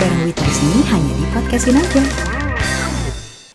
[0.00, 2.02] bareng Wita di sini hanya di podcastin aja.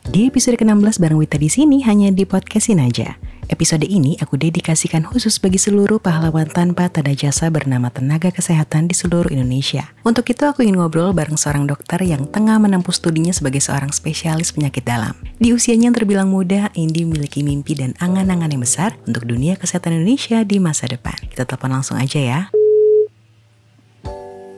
[0.05, 3.17] Di episode ke-16 bareng Wita di sini hanya di podcastin aja.
[3.49, 8.93] Episode ini aku dedikasikan khusus bagi seluruh pahlawan tanpa tanda jasa bernama tenaga kesehatan di
[8.93, 9.89] seluruh Indonesia.
[10.05, 14.53] Untuk itu aku ingin ngobrol bareng seorang dokter yang tengah menempuh studinya sebagai seorang spesialis
[14.53, 15.17] penyakit dalam.
[15.41, 19.97] Di usianya yang terbilang muda, Indi memiliki mimpi dan angan-angan yang besar untuk dunia kesehatan
[19.97, 21.17] Indonesia di masa depan.
[21.25, 22.41] Kita telepon langsung aja ya.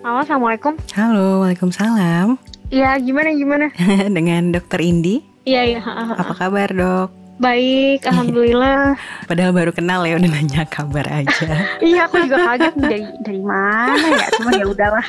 [0.07, 0.79] Halo, Assalamualaikum.
[0.95, 2.39] Halo, Waalaikumsalam.
[2.71, 3.67] Iya, gimana gimana?
[4.15, 5.19] Dengan dokter Indi.
[5.43, 5.81] Iya, iya.
[5.83, 7.26] Apa kabar dok?
[7.37, 8.97] Baik, alhamdulillah.
[9.29, 11.69] Padahal baru kenal ya udah nanya kabar aja.
[11.85, 14.25] iya, aku juga kaget dari dari mana ya.
[14.41, 15.07] Cuma ya udahlah.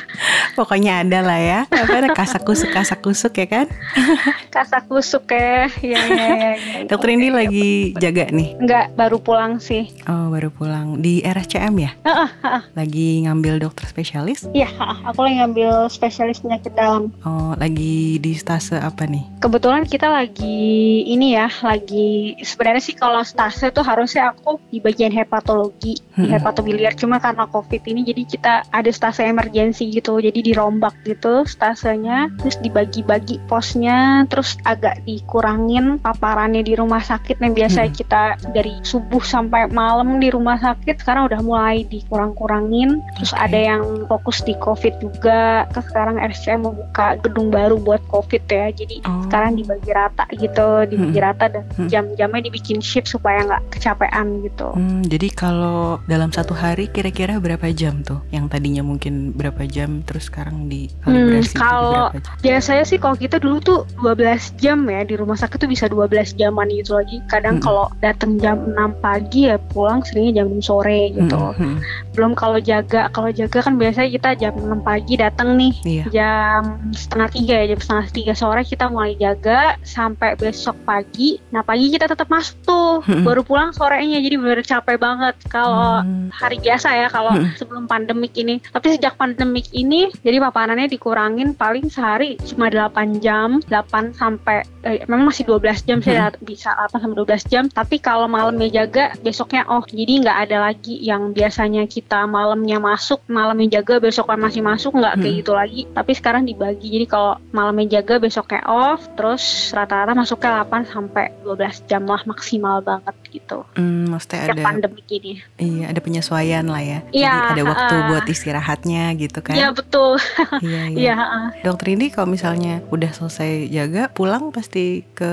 [0.53, 1.59] Pokoknya ada lah ya.
[1.73, 3.65] Apa ada kasak kusuk kasak kusuk ya kan?
[4.55, 5.73] kasak kusuk ya.
[5.81, 6.51] Iya, iya, iya.
[6.53, 8.61] Ya, Dokter ini lagi jaga nih?
[8.61, 9.89] Enggak, baru pulang sih.
[10.05, 11.97] Oh, baru pulang di RSCM ya?
[12.05, 12.61] Heeh, heeh.
[12.77, 14.45] Lagi ngambil dokter spesialis?
[14.53, 14.69] Iya,
[15.09, 17.09] aku lagi ngambil spesialis penyakit dalam.
[17.25, 19.25] Oh, lagi di stase apa nih?
[19.41, 25.09] Kebetulan kita lagi ini ya, lagi sebenarnya sih kalau stase tuh harusnya aku di bagian
[25.09, 26.31] hepatologi, di Hmm.
[26.31, 26.93] hepatobiliar.
[26.93, 30.17] Cuma karena COVID ini jadi kita ada stase emergensi gitu.
[30.17, 37.53] Jadi dirombak gitu stasenya, terus dibagi-bagi posnya, terus agak dikurangin paparannya di rumah sakit yang
[37.53, 37.93] biasa Hmm.
[37.93, 42.99] kita dari subuh sampai malam di rumah sakit sekarang udah mulai dikurang-kurangin.
[43.15, 43.41] Terus Oke.
[43.41, 45.65] ada yang fokus di COVID juga.
[45.69, 48.67] Kan sekarang RSCM membuka gedung baru buat COVID ya.
[48.71, 49.23] Jadi Oh.
[49.25, 51.25] sekarang dibagi rata gitu, dibagi Hmm.
[51.25, 51.87] rata dan Hmm.
[52.09, 54.73] Jam-jamnya dibikin shift supaya nggak kecapean gitu.
[54.73, 58.17] Hmm, jadi kalau dalam satu hari kira-kira berapa jam tuh?
[58.29, 62.09] Yang tadinya mungkin berapa jam terus sekarang dikalibrasi jadi kalau-?
[62.39, 66.33] Biasanya sih kalau kita dulu tuh 12 jam ya di rumah sakit tuh bisa 12
[66.35, 67.19] jaman gitu lagi.
[67.27, 67.65] Kadang Hmm.
[67.65, 71.35] kalau datang jam 6 pagi ya pulang seringnya jam 6 sore gitu.
[71.35, 71.75] Hmm, hmm,
[72.15, 75.73] Belum kalau jaga, kalau jaga kan biasanya kita jam 6 pagi datang nih.
[75.83, 76.05] Iya.
[76.09, 76.61] Jam
[76.93, 81.41] setengah tiga ya, jam setengah tiga sore kita mulai jaga sampai besok pagi.
[81.49, 83.25] Nah pagi kita tetap masuk tuh, Hmm.
[83.25, 85.35] baru pulang sorenya jadi bener capek banget.
[85.49, 86.29] Kalau Hmm.
[86.31, 87.51] hari biasa ya kalau Hmm.
[87.57, 88.61] sebelum pandemik ini.
[88.61, 95.03] Tapi sejak pandemik ini jadi papanannya dikurangin paling sehari cuma 8 jam, 8 sampai eh,
[95.11, 97.67] memang masih 12 jam saya bisa 8 sampai 12 jam.
[97.67, 103.19] Tapi kalau malamnya jaga besoknya oh jadi nggak ada lagi yang biasanya kita malamnya masuk,
[103.27, 105.39] malamnya jaga besoknya masih masuk nggak kayak Hmm.
[105.41, 105.81] gitu lagi.
[105.89, 109.41] Tapi sekarang dibagi jadi kalau malamnya jaga besoknya off, terus
[109.73, 113.65] rata-rata masuknya 8 sampai 12 jam lah maksimal banget gitu.
[113.73, 115.41] Hmm, maksudnya ada pandemik ini.
[115.57, 116.99] iya ada penyesuaian lah ya.
[117.09, 118.09] Iya, Jadi ada waktu ha-ha.
[118.13, 119.57] buat istirahatnya gitu kan?
[119.57, 120.21] Iya betul.
[120.61, 120.97] Iya, iya.
[121.01, 121.47] Iya, heeh.
[121.65, 125.31] Dokter ini kalau misalnya udah selesai jaga pulang pasti ke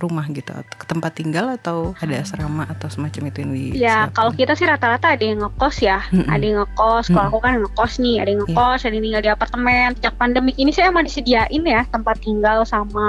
[0.00, 4.08] rumah gitu atau ke tempat tinggal atau ada asrama atau semacam itu yang di Ya,
[4.16, 6.00] kalau kita sih rata-rata ada yang ngekos ya.
[6.08, 6.30] Mm-mm.
[6.30, 9.30] Ada yang ngekos, kalau aku kan ngekos nih, ada yang ngekos, ada yang tinggal di
[9.30, 9.88] apartemen.
[10.00, 13.06] Sejak pandemik ini saya emang disediain ya tempat tinggal sama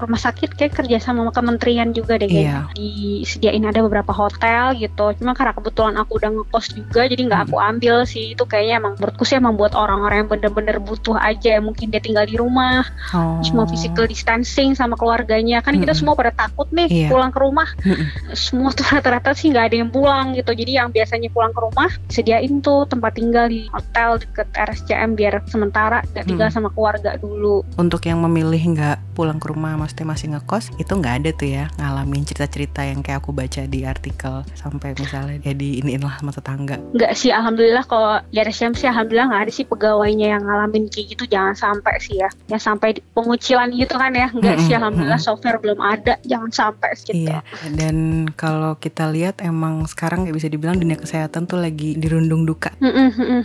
[0.00, 2.32] rumah sakit kayak kerja sama kementerian juga deh Iya.
[2.32, 2.58] kayaknya.
[2.74, 5.04] Disediain ada beberapa hotel gitu.
[5.16, 8.32] Cuma karena kebetulan aku udah ngekos juga jadi nggak aku ambil sih.
[8.32, 11.58] Itu kayaknya emang menurutku sih emang buat orang-orang yang bener-bener butuh aja.
[11.58, 13.38] Mungkin dia tinggal di rumah, oh.
[13.40, 15.60] cuma physical distancing sama keluarganya.
[15.60, 15.98] Kan kita Mm-mm.
[15.98, 17.08] semua pada takut nih Iya.
[17.08, 18.06] pulang ke rumah Mm-mm.
[18.32, 21.88] semua tuh rata-rata sih nggak ada yang pulang gitu jadi yang biasanya pulang ke rumah
[22.06, 26.54] sediain tuh tempat tinggal di hotel deket RSCM biar sementara nggak tinggal Hmm.
[26.54, 31.14] sama keluarga dulu Untuk yang memilih nggak pulang ke rumah, maksudnya masih ngekos, itu nggak
[31.18, 31.64] ada tuh ya
[32.02, 36.34] ngalamin cerita-cerita yang kayak aku baca di artikel sampai misalnya ya di iniin lah sama
[36.34, 36.76] tetangga.
[36.98, 41.24] nggak sih alhamdulillah kalau RSCM sih alhamdulillah nggak ada sih pegawainya yang ngalamin kayak gitu
[41.30, 45.78] jangan sampai sih ya ya sampai pengucilan gitu kan ya nggak sih alhamdulillah software belum
[45.78, 47.44] ada jangan sampai gitu Iya,
[47.76, 52.74] dan kalau kita lihat emang sekarang ya bisa dibilang dunia kesehatan tuh lagi dirundung duka.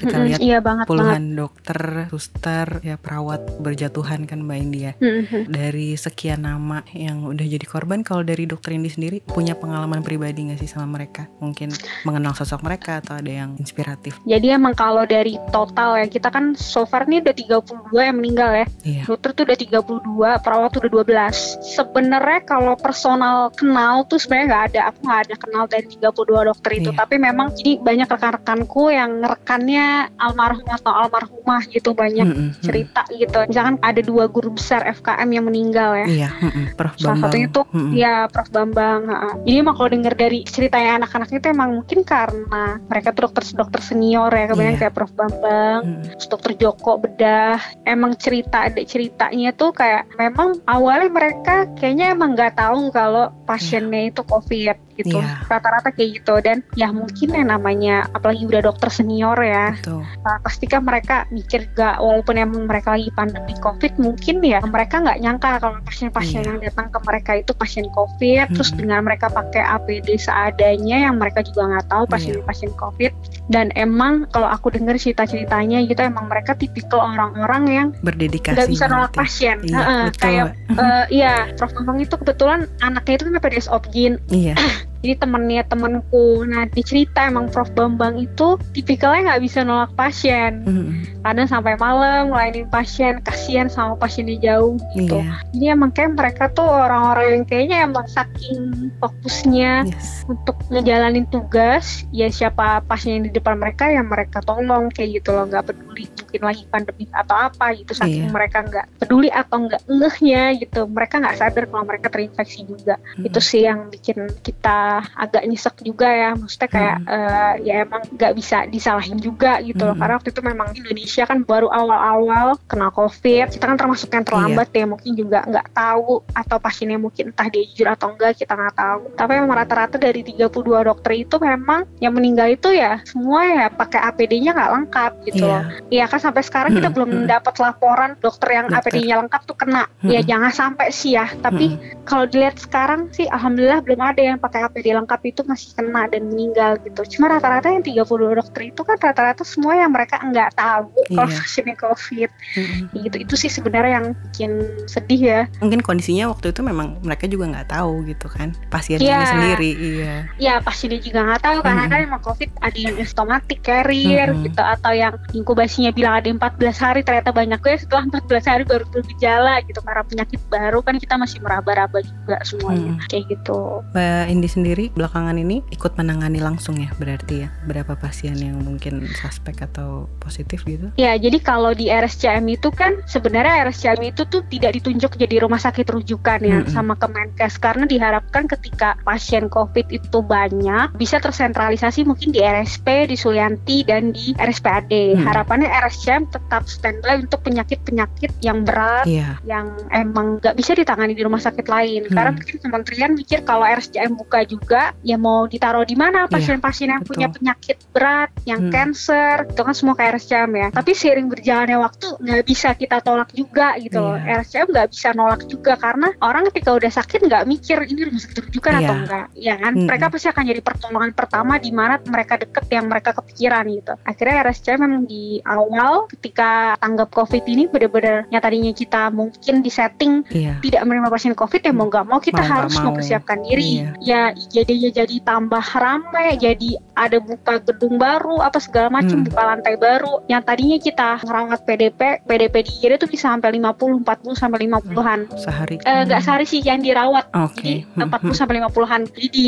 [0.02, 1.82] Kita lihat iya banget banget Puluhan dokter,
[2.14, 4.92] suster, ya perawat berjatuhan kan Mbak India.
[5.02, 5.50] Mm-mm.
[5.50, 10.46] Dari sekian nama yang udah jadi korban, kalau dari dokter Indi sendiri punya pengalaman pribadi
[10.52, 11.26] nggak sih sama mereka?
[11.42, 14.20] Mungkin mengenal sosok mereka atau ada yang inspiratif?
[14.28, 18.52] Jadi emang kalau dari total ya kita kan so far nih udah 32 yang meninggal
[18.54, 18.66] ya.
[18.84, 19.04] Iya.
[19.08, 20.92] Dokter tuh udah 32, perawat tuh udah
[21.32, 21.64] 12.
[21.64, 24.82] Sebenarnya kalau personal kenal tuh sebenarnya nggak ada.
[24.92, 26.92] Aku nggak ada kenal dari 32 dokter itu.
[26.92, 27.00] Iya.
[27.00, 32.64] Tapi memang jadi banyak rekan-rekanku yang rekannya almarhum atau almarhumah gitu banyak Mm-mm, mm-mm.
[32.64, 33.38] cerita gitu.
[33.48, 36.08] Misalkan ada dua guru besar FKM yang meninggal ya.
[36.08, 36.66] Iya, mm-mm.
[36.76, 37.94] Prof Salah satunya tuh Mm-mm.
[37.96, 39.02] ya Prof Bambang.
[39.06, 43.44] Nah, Jadi emang kalau dengar dari ceritanya anak-anak itu emang mungkin karena mereka tuh dokter
[43.54, 44.82] dokter senior ya kebanyakan Iya.
[44.82, 46.04] kayak Prof Bambang, Hmm.
[46.28, 47.58] dokter Joko bedah.
[47.84, 54.12] Emang cerita ada ceritanya tuh kayak memang awalnya mereka kayaknya emang nggak tahu kalau pasiennya
[54.12, 55.22] itu COVID gitu.
[55.22, 55.46] Iya.
[55.46, 60.02] Rata-rata kayak gitu dan ya mungkin yang namanya apalagi udah dokter senior ya Betul.
[60.02, 64.98] Uh, pasti kan mereka mikir gak walaupun emang mereka lagi pandemi covid mungkin ya mereka
[65.00, 66.50] nggak nyangka kalau pasien-pasien Iya.
[66.50, 68.82] yang datang ke mereka itu pasien covid terus Mm-mm.
[68.82, 72.12] dengan mereka pakai APD seadanya yang mereka juga nggak tahu Iya.
[72.12, 73.12] pasien-pasien covid
[73.48, 78.56] dan emang kalau aku dengar cerita-ceritanya gitu emang mereka tipikal orang-orang yang Berdedikasi.
[78.56, 79.18] nggak bisa nolak ya.
[79.18, 80.20] pasien Iya, Heeh, betul.
[80.20, 84.56] kayak uh, iya Prof Bambang itu kebetulan anaknya itu kan PDS Opgin Iya.
[85.00, 90.92] jadi temennya temanku nah dicerita emang Prof Bambang itu tipikalnya nggak bisa nolak pasien Hmm.
[91.22, 95.34] kadang sampai malam ngelainin pasien kasihan sama pasiennya jauh gitu Iya.
[95.52, 98.60] jadi emang kayak mereka tuh orang-orang yang kayaknya emang saking
[98.98, 100.24] fokusnya Yes.
[100.26, 105.32] untuk ngejalanin tugas ya siapa pasien yang di depan mereka yang mereka tolong kayak gitu
[105.32, 108.32] loh nggak peduli mungkin lagi pandemi atau apa gitu saking Iya.
[108.32, 113.26] mereka nggak peduli atau nggak ngehnya gitu mereka nggak sadar kalau mereka terinfeksi juga Hmm.
[113.26, 114.80] itu sih yang bikin kita
[115.14, 119.94] agak nyesek juga ya maksudnya kayak eh, ya emang nggak bisa disalahin juga gitu loh
[119.94, 120.02] Hmm.
[120.02, 124.68] karena waktu itu memang Indonesia kan baru awal-awal kena covid kita kan termasuk yang terlambat
[124.70, 124.78] Iya.
[124.78, 128.76] ya mungkin juga nggak tahu atau pasiennya mungkin entah dia jujur atau enggak kita nggak
[128.76, 130.48] tahu tapi memang rata-rata dari 32
[130.84, 135.50] dokter itu memang yang meninggal itu ya semua ya pakai APD-nya nggak lengkap gitu Iya.
[135.50, 137.26] loh Iya kan sampai sekarang kita Hmm, belum hmm.
[137.28, 138.66] dapat laporan dokter yang.
[138.70, 140.28] APD-nya lengkap tuh kena ya Hmm.
[140.28, 141.80] jangan sampai sih ya tapi Hmm.
[142.04, 146.28] kalau dilihat sekarang sih alhamdulillah belum ada yang pakai APD lengkap itu masih kena dan
[146.28, 147.18] meninggal gitu.
[147.18, 148.04] Cuma rata-rata yang 32
[148.36, 151.40] dokter itu kan rata-rata semua yang mereka nggak tahu kalau Iya.
[151.40, 152.82] pasiennya COVID Hmm.
[153.00, 153.16] gitu.
[153.20, 154.52] Itu sih sebenarnya yang bikin
[154.86, 155.42] sedih ya.
[155.58, 159.22] Mungkin kondisinya waktu itu memang mereka juga nggak tahu gitu kan pasiennya Iya.
[159.26, 159.72] sendiri.
[159.74, 160.14] Iya.
[160.38, 161.94] Ya pasiennya juga nggak tahu karena Mm-mm.
[161.94, 164.46] kan emang COVID ada yang asymptomatic carrier Mm-mm.
[164.46, 168.84] gitu atau yang inkubasinya bilang ada 14 hari ternyata banyak gue setelah 14 hari baru
[168.88, 173.08] bergejala gitu karena penyakit baru kan kita masih meraba-raba juga semuanya Mm.
[173.08, 173.60] kayak gitu.
[173.94, 179.08] Mbak Indi sendiri belakangan ini ikut menangani langsung ya berarti ya berapa pasien yang mungkin
[179.16, 180.92] suspek atau positif gitu?
[181.00, 185.62] Ya, jadi kalau di RSCM itu kan sebenarnya RSCM itu tuh tidak ditunjuk jadi rumah
[185.62, 186.74] sakit rujukan ya Mm-mm.
[186.74, 193.16] sama Kemenkes karena diharapkan ketika pasien COVID itu banyak bisa tersentralisasi mungkin di RSP, di
[193.16, 194.92] Sulianti dan di RSPAD.
[194.92, 195.24] Mm.
[195.24, 199.38] Harapannya RSCM tetap standby untuk penyakit-penyakit yang berat Iya.
[199.46, 202.16] yang emang nggak bisa ditangani di rumah sakit lain Hmm.
[202.16, 204.57] karena mungkin kementerian mikir kalau RSCM buka juga
[205.02, 207.14] ya mau ditaruh di mana Iya, pasien-pasien yang betul.
[207.14, 208.72] punya penyakit berat yang Hmm.
[208.72, 213.30] cancer itu kan semua ke RSCM ya tapi seiring berjalannya waktu nggak bisa kita tolak
[213.32, 214.42] juga gitu loh Iya.
[214.42, 218.38] RSCM nggak bisa nolak juga karena orang ketika udah sakit nggak mikir ini rumah sakit
[218.44, 218.94] rujukan atau Iya.
[218.98, 219.86] enggak ya kan Hmm.
[219.86, 224.36] mereka pasti akan jadi pertolongan pertama di mana mereka deket yang mereka kepikiran gitu akhirnya
[224.44, 230.24] RSCM memang di awal ketika tanggap COVID ini bener-bener yang tadinya kita mungkin di setting
[230.28, 230.60] Iya.
[230.60, 232.92] tidak menerima pasien COVID ya mau nggak mau kita Mau harus mau.
[232.92, 233.84] mempersiapkan diri.
[233.84, 233.90] Iya.
[234.00, 239.28] Ya IGD-nya jadi tambah ramai, jadi ada buka gedung baru apa segala macam, Hmm.
[239.28, 240.24] buka lantai baru.
[240.26, 245.20] Yang tadinya kita ngerawat PDP, PDP di IGD itu bisa sampai 50, 40 sampai 50-an.
[245.36, 245.76] Sehari.
[245.84, 247.30] Eh nggak sehari sih yang dirawat.
[247.36, 247.84] Oke.
[247.84, 249.02] Jadi 40 sampai 50-an.
[249.12, 249.48] Jadi di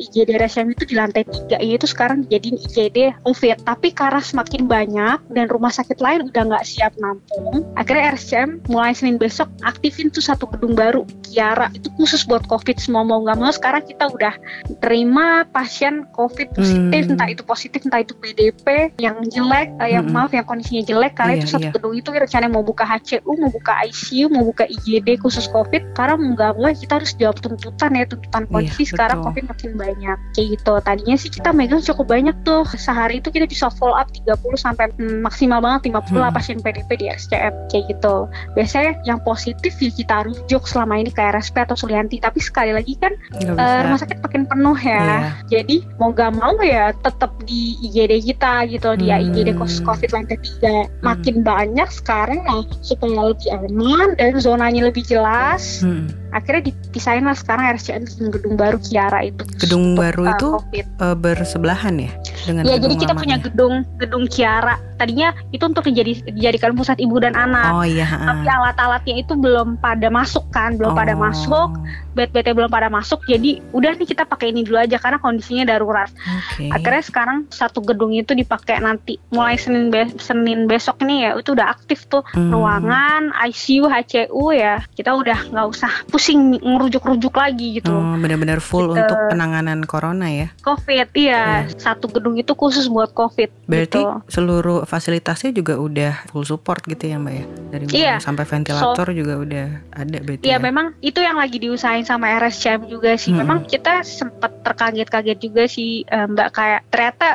[0.00, 3.64] IGD RSM itu di lantai 3 itu sekarang jadi IGD COVID.
[3.64, 8.92] Tapi karena semakin banyak dan rumah sakit lain udah nggak siap nampung, akhirnya RSCM mulai
[8.92, 13.38] Senin besok aktifin tuh satu gedung baru Kiara itu khusus buat COVID semua mau nggak
[13.38, 14.34] mau sekarang kita udah
[14.80, 17.14] terima pasien COVID positif Hmm.
[17.16, 20.14] entah itu positif entah itu PDP yang jelek eh, yang Hmm.
[20.16, 21.72] maaf yang kondisinya jelek karena Iya, itu satu iya.
[21.72, 26.14] gedung itu rencananya mau buka HCU mau buka ICU mau buka IGD khusus COVID karena
[26.18, 29.28] mau nggak mau kita harus jawab tuntutan ya tuntutan Iya, kondisi sekarang betul.
[29.30, 33.44] COVID makin banyak kayak gitu tadinya sih kita megang cukup banyak tuh sehari itu kita
[33.44, 36.36] bisa follow up 30 sampai hmm, maksimal banget 50 lah Hmm.
[36.36, 38.14] pasien PDP di RSCM kayak gitu
[38.52, 42.94] biasanya yang positif ya kita rujuk selama ini ke RSP atau Sulianti tapi sekali lagi
[42.96, 43.82] kan bisa.
[43.82, 45.18] rumah sakit makin penuh ya Iya.
[45.50, 49.22] jadi mau gak mau ya tetap di IGD kita gitu di Hmm.
[49.24, 55.02] IGD kos- COVID lantai 3 makin banyak sekarang lah supaya lebih aman dan zonanya lebih
[55.02, 56.06] jelas Hmm.
[56.30, 60.86] Akhirnya dipisahin lah sekarang dengan gedung baru Kiara itu Gedung Untuk, baru eh, itu COVID.
[60.96, 63.46] eh, bersebelahan ya dengan ya gedung jadi kita punya lamanya?
[63.46, 67.72] gedung gedung Kiara tadinya itu untuk dijadi, dijadikan pusat ibu dan anak.
[67.72, 68.04] Oh iya.
[68.04, 71.24] Tapi alat-alatnya itu belum pada masuk kan, belum pada Oh.
[71.24, 71.72] masuk,
[72.12, 73.24] bed-bednya belum pada masuk.
[73.24, 76.12] Jadi udah nih kita pakai ini dulu aja karena kondisinya darurat.
[76.12, 76.68] Oke.
[76.68, 81.50] Akhirnya sekarang satu gedung itu dipakai nanti mulai Senin be- Senin besok nih ya itu
[81.50, 82.52] udah aktif tuh Hmm.
[82.52, 87.88] ruangan ICU HCU ya kita udah nggak usah pusing ngerujuk-rujuk lagi gitu.
[87.88, 89.00] Oh, benar-benar full Gitu.
[89.00, 90.52] untuk penanganan corona ya.
[90.60, 94.20] COVID iya satu gedung itu khusus buat COVID Berarti gitu.
[94.28, 97.44] seluruh fasilitasnya juga udah full support gitu ya Mbak ya.
[97.70, 98.14] Dari mulai Iya.
[98.18, 100.60] sampai ventilator juga udah ada berarti Iya ya.
[100.60, 103.32] memang itu yang lagi diusahain sama RSCM juga sih.
[103.32, 103.40] Hmm.
[103.40, 107.28] Memang kita sempat terkaget-kaget juga sih eh, Mbak kayak ternyata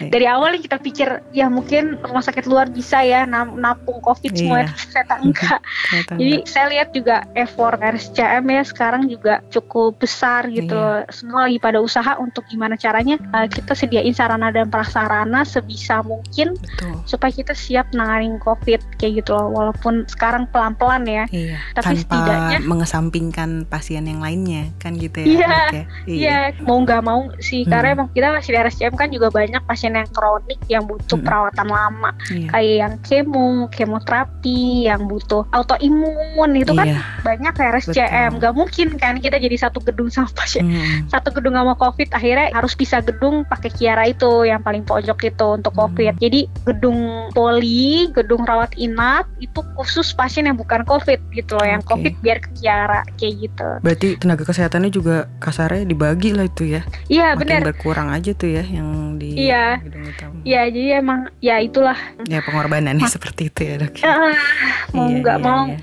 [0.00, 0.10] Iya.
[0.10, 4.66] dari awal kita pikir ya mungkin rumah sakit luar bisa ya nam- nampung COVID semua
[4.66, 4.74] Iya.
[4.74, 5.58] ternyata enggak.
[5.86, 6.48] Ternyata Jadi enggak.
[6.48, 10.72] saya lihat juga effort RSCM ya sekarang juga cukup besar gitu.
[10.72, 11.04] Iya.
[11.10, 16.56] Semua lagi pada usaha untuk gimana caranya uh, kita sediain sarana dan prasarana sebisa mungkin
[16.56, 16.96] betul.
[17.04, 19.52] supaya kita siap nanganin COVID kayak gitu loh.
[19.52, 21.24] Walaupun sekarang pelan-pelan ya.
[21.28, 25.26] Iya, Tapi tanpa setidaknya- mengesampingkan pasien yang lainnya kan gitu ya.
[25.26, 25.84] Iya, Dok, ya?
[26.06, 27.70] Iya, mau nggak mau sih, Hmm.
[27.70, 31.26] karena emang kita masih di RSCM kan juga banyak pasien yang kronik yang butuh Hmm.
[31.26, 32.48] perawatan lama, Iya.
[32.48, 37.00] kayak yang kemo, kemoterapi, yang butuh autoimun itu kan Iya.
[37.22, 38.21] banyak kayak RSCM, Betul.
[38.28, 41.08] Nggak mungkin kan kita jadi satu gedung sama pasien Mm.
[41.08, 45.46] satu gedung sama COVID akhirnya harus bisa gedung pakai Kiara itu yang paling pojok itu
[45.52, 45.80] untuk Hmm.
[45.88, 46.14] COVID.
[46.16, 46.98] Jadi gedung
[47.32, 51.64] poli, gedung rawat inap itu khusus pasien yang bukan COVID gitu loh.
[51.64, 51.90] Yang Oke.
[51.90, 53.68] COVID biar ke Kiara kayak gitu.
[53.80, 56.84] Berarti tenaga kesehatannya juga kasarnya dibagi lah itu ya.
[57.08, 57.64] Iya benar.
[57.64, 59.80] berkurang aja tuh ya yang di Iya.
[59.80, 60.34] gedung utama.
[60.42, 61.96] Ya jadi emang ya itulah.
[62.24, 63.94] Ya pengorbanannya seperti itu ya dok.
[63.94, 64.04] ya.
[64.04, 64.34] Ah,
[64.90, 65.62] mau Iya, nggak iya, mau.
[65.66, 65.78] iya.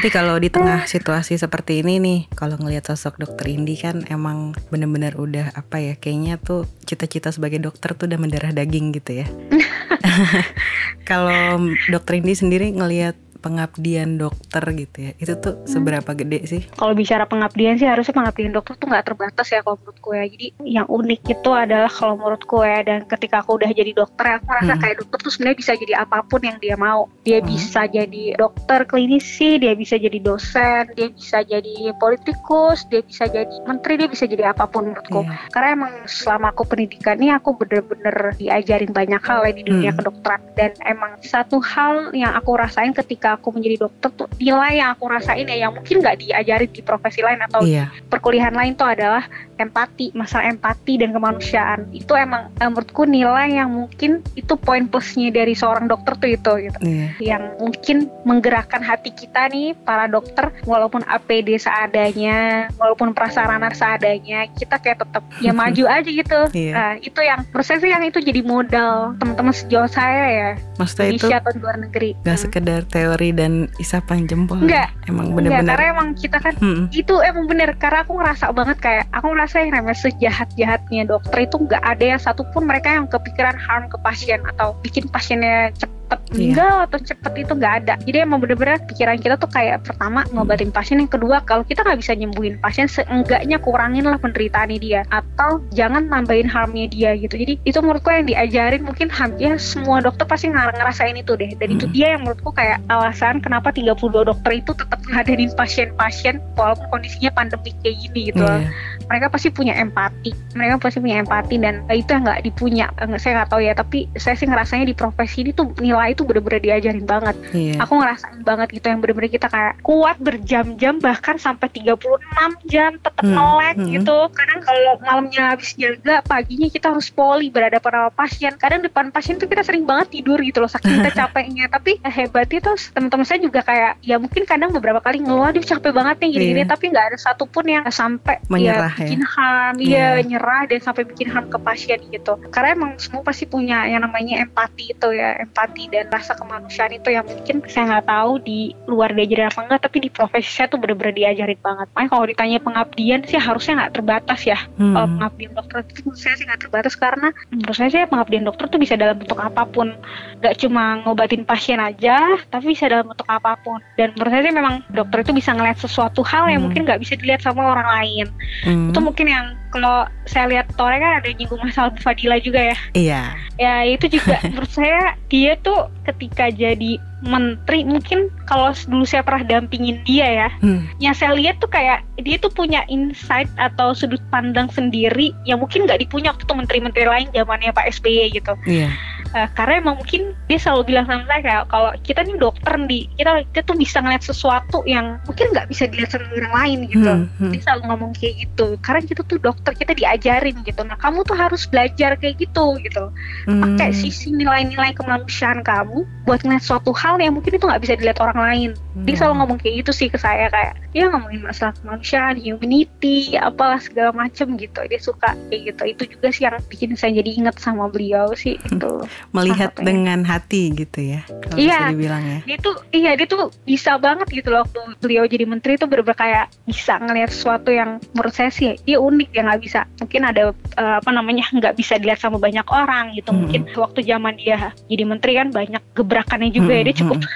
[0.00, 4.56] Tapi kalau di tengah situasi seperti ini nih, kalau ngelihat sosok dokter Indi kan emang
[4.72, 9.28] bener-bener udah apa ya, kayaknya tuh cita-cita sebagai dokter tuh udah mendarah daging gitu ya.
[11.10, 11.60] kalau
[11.92, 16.62] dokter Indi sendiri ngelihat pengabdian dokter gitu ya, itu tuh seberapa gede sih?
[16.76, 20.24] Kalau bicara pengabdian sih harusnya pengabdian dokter tuh nggak terbatas ya kalau menurutku ya.
[20.28, 24.44] Jadi yang unik itu adalah kalau menurutku ya dan ketika aku udah jadi dokter aku
[24.46, 24.82] merasa Hmm.
[24.82, 27.08] kayak dokter tuh sebenarnya bisa jadi apa pun yang dia mau.
[27.24, 27.48] Dia Hmm.
[27.48, 33.54] bisa jadi dokter klinisi, dia bisa jadi dosen, dia bisa jadi politikus, dia bisa jadi
[33.64, 35.24] menteri, dia bisa jadi apa pun menurutku.
[35.24, 35.36] Iya.
[35.50, 39.98] Karena emang selama aku pendidikan ini aku bener-bener diajarin banyak hal ya di dunia Hmm.
[39.98, 44.94] kedokteran dan emang satu hal yang aku rasain ketika aku menjadi dokter tuh nilai yang
[44.94, 48.88] aku rasain ya yang mungkin nggak diajarin di profesi lain atau Iya, perkuliahan lain tuh
[48.88, 49.26] adalah
[49.60, 51.86] empati, masalah empati dan kemanusiaan.
[51.92, 56.52] Itu emang eh, menurutku nilai yang mungkin itu poin plusnya dari seorang dokter tuh itu
[56.64, 56.78] gitu.
[56.82, 57.08] iya.
[57.20, 64.78] Yang mungkin menggerakkan hati kita nih para dokter walaupun APD seadanya, walaupun prasarana seadanya, kita
[64.78, 66.40] kayak tetap ya maju aja gitu.
[66.50, 66.72] Iya.
[66.72, 71.36] Nah, itu yang sih yang itu jadi modal teman-teman sejauh saya ya Maksudnya itu Indonesia
[71.38, 72.10] atau di luar negeri.
[72.18, 72.42] gak Hmm.
[72.42, 74.58] sekedar teori dan isapan jempol.
[74.58, 74.90] Enggak.
[75.06, 75.70] Emang Enggak, bener-bener.
[75.76, 79.49] karena emang kita kan Hmm, itu emang bener karena aku ngerasa banget kayak aku ngerasa
[79.58, 84.38] yang namanya sejahat-jahatnya dokter itu nggak ada yang satupun mereka yang kepikiran harm ke pasien
[84.54, 85.74] atau bikin pasiennya
[86.10, 86.34] cepet Iya.
[86.34, 90.74] meninggal atau cepet itu nggak ada jadi emang bener-bener pikiran kita tuh kayak pertama ngobatin
[90.74, 95.62] pasien yang kedua kalau kita nggak bisa nyembuhin pasien seenggaknya kurangin lah penderitaannya dia atau
[95.70, 100.50] jangan nambahin harmnya dia gitu jadi itu menurutku yang diajarin mungkin hampir semua dokter pasti
[100.50, 101.94] ngerasain itu deh dan itu Hmm.
[101.94, 107.70] dia yang menurutku kayak alasan kenapa 32 dokter itu tetap ngadain pasien-pasien walaupun kondisinya pandemi
[107.82, 108.70] kayak gini gitu loh iya.
[109.06, 112.86] mereka pasti punya empati mereka pasti punya empati dan itu yang nggak dipunya
[113.18, 116.62] saya nggak tahu ya tapi saya sih ngerasanya di profesi ini tuh nilai itu bener-bener
[116.62, 117.76] diajarin banget Iya.
[117.78, 122.22] aku ngerasain banget gitu yang bener-bener kita kayak kuat berjam-jam bahkan sampai 36
[122.64, 123.88] jam tetap Hmm, melek hmm.
[123.92, 129.10] gitu kadang kalau malamnya habis jaga paginya kita harus poli berhadapan sama pasien kadang depan
[129.10, 133.26] pasien tuh kita sering banget tidur gitu loh saking kita capeknya tapi hebatnya tuh teman-teman
[133.26, 136.68] saya juga kayak ya mungkin kadang beberapa kali ngeluh aduh capek banget nih gini-gini Iya.
[136.70, 139.00] tapi nggak ada satupun yang sampai Menyerah ya, ya?
[139.04, 139.88] bikin harm Iya.
[139.90, 144.00] iya nyerah dan sampai bikin harm ke pasien gitu karena emang semua pasti punya yang
[144.00, 148.58] namanya empati itu ya empati dan rasa kemanusiaan itu yang mungkin saya nggak tahu di
[148.86, 152.58] luar diajarin apa enggak tapi di profesi saya tuh bener-bener diajarin banget makanya kalau ditanya
[152.58, 154.94] pengabdian sih harusnya nggak terbatas ya Hmm.
[154.94, 158.64] kalau pengabdian dokter itu menurut saya sih nggak terbatas karena menurut saya sih pengabdian dokter
[158.66, 159.92] tuh bisa dalam bentuk apa pun
[160.40, 162.16] nggak cuma ngobatin pasien aja
[162.48, 165.76] tapi bisa dalam bentuk apa pun dan menurut saya sih memang dokter itu bisa ngeliat
[165.76, 166.70] sesuatu hal yang Hmm.
[166.70, 168.26] mungkin nggak bisa dilihat sama orang lain
[168.62, 168.88] Hmm.
[168.88, 172.76] itu mungkin yang kalau saya lihat Tore kan ada nyinggung masalah Bu Fadila juga ya
[172.92, 173.22] Iya.
[173.56, 179.44] ya itu juga menurut saya dia tuh ketika jadi menteri mungkin kalau dulu saya pernah
[179.44, 180.88] dampingin dia ya Hmm.
[180.98, 185.84] yang saya lihat tuh kayak dia tuh punya insight atau sudut pandang sendiri yang mungkin
[185.84, 188.88] nggak dipunya waktu itu menteri-menteri lain zamannya Pak SBY gitu Iya.
[189.30, 193.06] Eh, karena emang mungkin dia selalu bilang sama saya kayak kalau kita nih dokter nih
[193.14, 197.06] kita kita tuh bisa ngeliat sesuatu yang mungkin nggak bisa dilihat sama orang lain gitu
[197.06, 197.50] Hmm, hmm.
[197.50, 201.34] dia selalu ngomong kayak gitu karena kita tuh dokter kita diajarin gitu nah kamu tuh
[201.34, 203.04] harus belajar kayak gitu gitu
[203.46, 203.96] pakai Hmm.
[203.96, 208.38] sisi nilai-nilai kemanusiaan kamu buat ngeliat suatu hal yang mungkin itu nggak bisa dilihat orang
[208.38, 208.70] lain.
[209.00, 209.18] Dia Hmm.
[209.18, 214.10] selalu ngomong kayak gitu sih ke saya kayak dia ngomongin masalah kemanusiaan humanity apalah segala
[214.12, 214.80] macem gitu.
[214.84, 215.82] Dia suka kayak gitu.
[215.88, 218.92] Itu juga sih yang bikin saya jadi inget sama beliau sih itu
[219.30, 219.82] melihat ya?
[219.82, 221.78] dengan hati gitu ya kalau Iya.
[221.80, 222.38] bisa dibilang ya.
[222.44, 226.14] Dia tuh iya dia tuh bisa banget gitu loh waktu beliau jadi menteri tuh bener-bener
[226.14, 229.80] kayak bisa ngelihat sesuatu yang menurut saya sih dia unik ya nggak bisa.
[229.96, 233.30] Mungkin ada eh, apa namanya nggak bisa dilihat sama banyak orang gitu.
[233.30, 233.38] Hmm.
[233.40, 236.76] mungkin waktu zaman dia jadi menteri kan banyak gebrakannya juga ya.
[236.76, 237.20] Hmm, dia cukup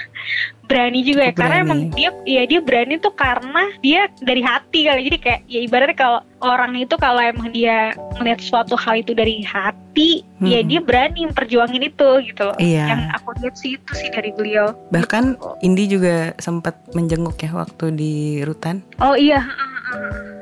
[0.65, 1.29] berani juga ya.
[1.29, 1.65] Cukup karena berani.
[1.67, 5.01] emang dia ya dia berani tuh karena dia dari hati kali.
[5.05, 9.41] Jadi kayak ya ibaratnya kalau orang itu kalau emang dia melihat suatu hal itu dari
[9.41, 10.67] hati ya Hmm.
[10.67, 12.57] dia berani memperjuangin itu gitu loh.
[12.57, 12.85] Iya.
[12.89, 14.73] yang aku lihat sih itu sih dari beliau.
[14.89, 15.23] Bahkan
[15.61, 18.81] Indi juga sempat menjenguk ya waktu di rutan.
[18.97, 19.45] Oh iya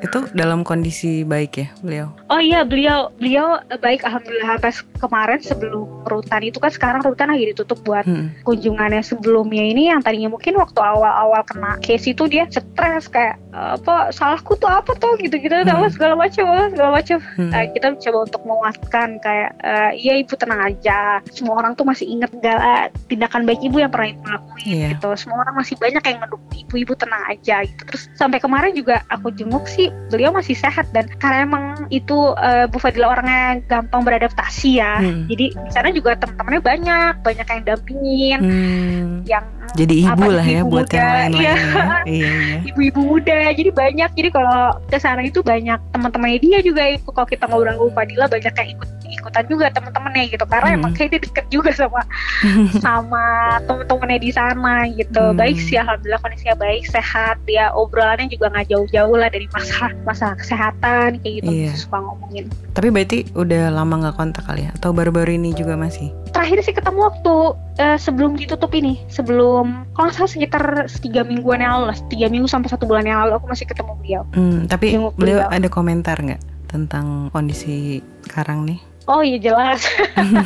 [0.00, 5.40] itu dalam kondisi baik ya beliau Oh iya beliau beliau eh, baik alhamdulillah se- kemarin
[5.40, 8.28] sebelum rutan itu kan sekarang rutan lagi ditutup buat Hmm.
[8.42, 13.70] kunjungannya sebelumnya ini yang tadinya mungkin waktu awal-awal kena case itu dia stres kayak "Eh,
[13.74, 15.72] apa salahku tuh apa tuh gitu-gitu Hmm.
[15.72, 17.48] apa segala macam segala macam Hmm.
[17.48, 19.50] Nah, kita coba untuk menguatkan kayak
[19.94, 20.98] iya ibu tenang aja
[21.30, 22.70] semua orang tuh masih inget segala
[23.06, 24.88] tindakan baik ibu yang pernah ibu lakuin Iya.
[24.92, 28.72] gitu semua orang masih banyak yang mendukung ibu ibu tenang aja gitu terus sampai kemarin
[28.72, 33.60] juga aku jenguk sih beliau masih sehat dan karena emang itu eh, Bu Fadila orangnya
[33.68, 35.28] gampang beradaptasi ya Hmm.
[35.28, 39.10] jadi di sana juga teman-temannya banyak banyak yang dampingin Hmm.
[39.28, 41.54] yang jadi ibu Apa, lah ya ibu buat yang muda, lain iya.
[41.54, 42.56] lainnya iya iya.
[42.74, 44.10] Ibu-ibu muda jadi banyak.
[44.14, 47.10] Jadi kalau ke sana itu banyak teman-temannya dia juga ikut.
[47.10, 50.44] Kalau kita ngobrol sama Bu Fadila banyak yang ikut ikutan juga teman-temannya gitu.
[50.44, 50.78] Karena Hmm.
[50.82, 52.00] emang kayak dia deket juga sama
[52.84, 53.24] sama
[53.64, 55.22] teman-temannya di sana gitu.
[55.22, 55.36] Hmm.
[55.36, 57.36] baik sih alhamdulillah kondisinya baik sehat.
[57.44, 61.50] Dia obrolannya juga nggak jauh-jauh lah dari masalah masalah kesehatan kayak gitu.
[61.50, 61.72] Iya.
[61.74, 62.44] suka ngomongin.
[62.74, 64.70] Tapi berarti udah lama nggak kontak kali ya?
[64.74, 67.34] Atau baru-baru ini juga masih terakhir sih ketemu waktu
[67.76, 70.62] eh, sebelum ditutup ini sebelum kalau nggak salah sekitar
[70.98, 73.92] tiga mingguan yang lalu lah tiga minggu sampai satu bulan yang lalu aku masih ketemu
[73.96, 75.54] beliau Hmm, tapi Jenguk beliau beliau.
[75.54, 79.84] ada komentar nggak tentang kondisi sekarang nih Oh iya jelas,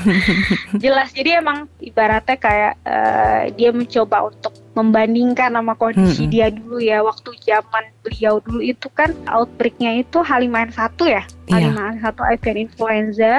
[0.83, 1.09] jelas.
[1.13, 6.33] Jadi emang ibaratnya kayak eh, dia mencoba untuk membandingkan sama kondisi Mm-mm.
[6.33, 6.99] dia dulu ya.
[7.01, 11.71] Waktu zaman beliau dulu itu kan outbreaknya itu H5N1 ya, Iya.
[11.71, 13.33] H5N1 avian influenza.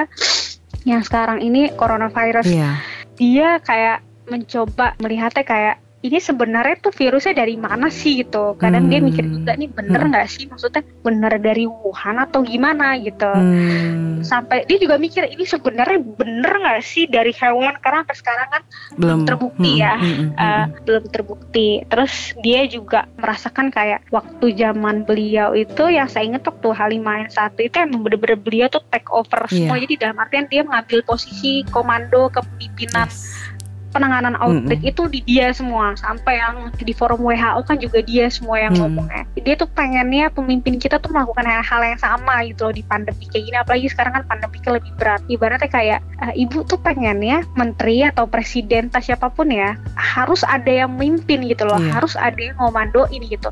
[0.84, 2.46] Yang sekarang ini coronavirus.
[2.48, 2.80] iya
[3.20, 8.56] Dia kayak mencoba melihatnya kayak ini sebenarnya tuh virusnya dari mana sih gitu.
[8.56, 9.34] Kadang dia mikir Hmm.
[9.36, 10.10] juga nih bener Hmm.
[10.10, 15.44] nggak sih maksudnya bener dari Wuhan atau gimana gitu Hmm, sampai dia juga mikir ini
[15.44, 18.62] sebenarnya bener nggak sih dari hewan karena sampai sekarang kan
[18.96, 19.94] belum terbukti Hmm, ya.
[19.96, 20.66] hmm, hmm, uh, hmm.
[20.84, 26.68] belum terbukti terus dia juga merasakan kayak waktu zaman beliau itu yang saya ingat waktu
[26.70, 29.84] H5N1 itu emang bener-bener beliau tuh take over semua Iya.
[29.84, 33.49] jadi dalam artian dia mengambil posisi komando kepemimpinan Yes.
[33.90, 35.94] Penanganan outbreak itu di dia semua.
[35.94, 38.86] Sampai yang di forum WHO kan juga dia semua yang Hmm.
[38.86, 39.22] ngomongnya.
[39.36, 43.44] Dia tuh pengennya pemimpin kita tuh melakukan hal-hal yang sama gitu loh di pandemi kayak
[43.46, 43.56] gini.
[43.58, 45.20] Apalagi sekarang kan pandemiknya lebih berat.
[45.26, 50.68] Ibaratnya kayak eh, ibu tuh pengennya menteri atau presiden atau siapa pun ya harus ada
[50.68, 51.78] yang memimpin gitu loh.
[51.80, 51.96] Iya.
[51.96, 53.50] harus ada yang ngomandoin gitu.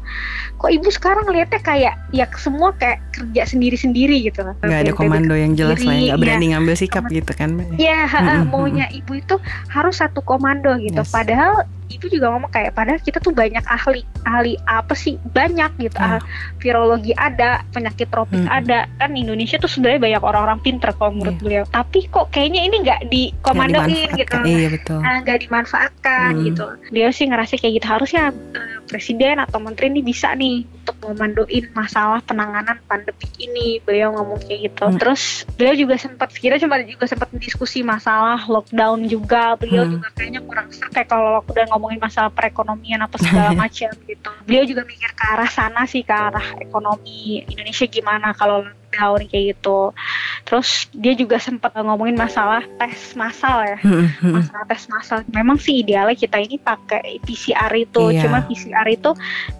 [0.61, 4.55] Kok ibu sekarang lihatnya kayak ya semua kayak kerja sendiri-sendiri gitu loh.
[4.61, 6.15] Nggak ada komando yang jelas lah ya.
[6.15, 6.53] Nggak berani iya.
[6.55, 7.51] ngambil sikap gitu kan?
[7.81, 9.41] Ya, ha, Mm-mm, maunya ibu itu
[9.73, 11.01] harus satu komando gitu.
[11.01, 11.09] Yes.
[11.09, 15.97] Padahal ibu juga ngomong kayak padahal kita tuh banyak ahli ahli apa sih banyak gitu.
[15.97, 16.17] Ya.
[16.17, 16.21] Ah,
[16.57, 18.51] virologi ada, penyakit tropis Mm-mm.
[18.51, 18.87] ada.
[18.97, 21.43] Kan Indonesia tuh sebenarnya banyak orang-orang pinter kalau menurut Iya.
[21.43, 21.65] beliau.
[21.67, 24.37] Tapi kok kayaknya ini nggak dikomandoin gitu.
[24.45, 26.45] iya betul Ah, nggak dimanfaatkan Hmm.
[26.45, 26.65] gitu.
[26.91, 31.65] Dia sih ngerasa kayak gitu harusnya eh, presiden atau menteri ini bisa nih untuk memandoin
[31.73, 33.81] masalah penanganan pandemi ini.
[33.81, 34.85] Beliau ngomong kayak gitu.
[34.87, 34.99] Hmm.
[34.99, 35.23] Terus
[35.55, 39.57] beliau juga sempat kita sempat juga sempat diskusi masalah lockdown juga.
[39.57, 39.93] Beliau Hmm.
[39.95, 44.31] juga kayaknya kurang serak kayak kalau lockdown ngomongin masalah perekonomian apa segala macam gitu.
[44.43, 49.45] Beliau juga mikir ke arah sana sih ke arah ekonomi Indonesia gimana kalau lockdown kayak
[49.55, 49.95] gitu.
[50.43, 54.33] Terus dia juga sempat ngomongin masalah tes massal ya Hmm, hmm.
[54.35, 55.19] masalah tes massal.
[55.31, 58.27] Memang sih idealnya kita ini pakai PCR itu, Iya.
[58.27, 59.11] cuma PCR itu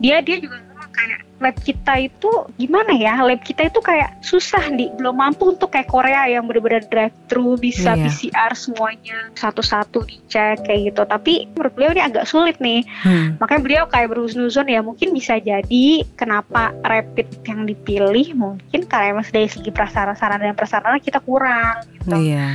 [0.03, 4.91] dia dia juga kayak lab kita itu gimana ya lab kita itu kayak susah di
[4.93, 8.11] belum mampu untuk kayak Korea yang benar-benar drive thru bisa Iya.
[8.11, 13.39] PCR semuanya satu-satu dicek kayak gitu tapi menurut beliau ini agak sulit nih Hmm.
[13.39, 19.27] makanya beliau kayak berhusnuzon ya mungkin bisa jadi kenapa rapid yang dipilih mungkin karena emang
[19.27, 22.47] dari segi prasarana dan prasarana kita kurang gitu Iya.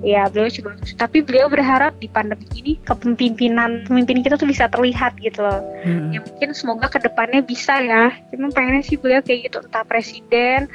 [0.00, 5.14] ya beliau coba tapi beliau berharap di pandemi ini kepemimpinan pemimpin kita tuh bisa terlihat
[5.18, 6.10] gitu loh Hmm.
[6.10, 10.72] ya mungkin semoga ke depannya bisa ya cuma pengennya sih beliau kayak gitu entah presiden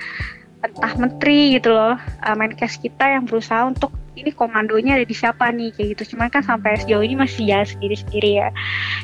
[0.61, 1.97] entah menteri gitu loh.
[2.21, 6.17] Uh, Menkes kita yang berusaha untuk ini komandonya ada di siapa nih kayak gitu.
[6.17, 8.49] Cuman kan sampai sejauh ini masih jalan sendiri-sendiri ya.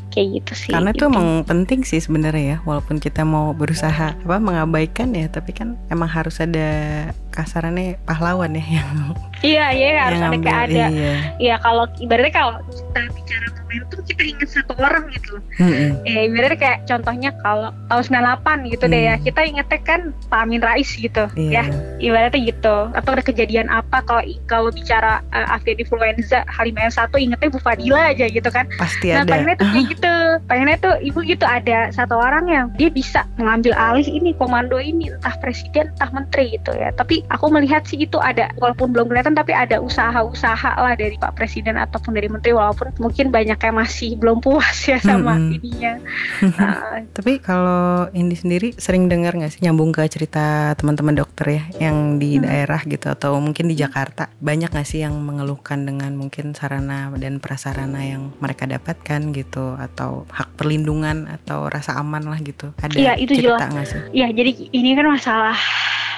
[0.10, 1.14] Kayak gitu sih Karena itu gitu.
[1.14, 6.10] emang penting sih sebenarnya ya, walaupun kita mau berusaha apa mengabaikan ya, tapi kan emang
[6.10, 11.14] harus ada kasarannya pahlawan ya yang iya iya harus yang ada kayak ada Iya.
[11.38, 15.36] ya kalau ibaratnya kalau kita bicara momentum kita ingat satu orang gitu
[16.04, 18.04] ya ibaratnya kayak contohnya kalau tahun
[18.40, 19.24] 98 gitu deh ya Hmm.
[19.24, 21.62] kita ingetnya kan Pak Amin Rais gitu Iya.
[21.62, 21.64] ya
[22.00, 27.60] ibaratnya gitu atau ada kejadian apa kalau kalau bicara uh, avian influenza H5N1 ingetnya Bu
[27.60, 29.32] Fadila aja gitu kan Pasti nah ada.
[29.34, 30.14] pengennya tuh kayak gitu
[30.50, 35.10] pengennya tuh ibu gitu ada satu orang yang dia bisa mengambil alih ini komando ini
[35.10, 39.33] entah presiden entah menteri gitu ya tapi aku melihat sih itu ada walaupun belum kelihatan
[39.34, 44.16] tapi ada usaha-usaha lah dari Pak Presiden ataupun dari menteri walaupun mungkin banyak yang masih
[44.16, 45.58] belum puas ya sama Mm-mm.
[45.58, 45.94] ininya
[46.54, 50.44] Nah, Tapi kalau Indi sendiri sering dengar nggak sih nyambung ke cerita
[50.74, 52.44] teman-teman dokter ya yang di Hmm.
[52.44, 57.38] daerah gitu atau mungkin di Jakarta banyak nggak sih yang mengeluhkan dengan mungkin sarana dan
[57.38, 63.14] prasarana yang mereka dapatkan gitu atau hak perlindungan atau rasa aman lah gitu ada Iya,
[63.16, 63.70] itu cerita jelas.
[63.70, 64.00] nggak sih?
[64.14, 65.58] Ya, jadi ini kan masalah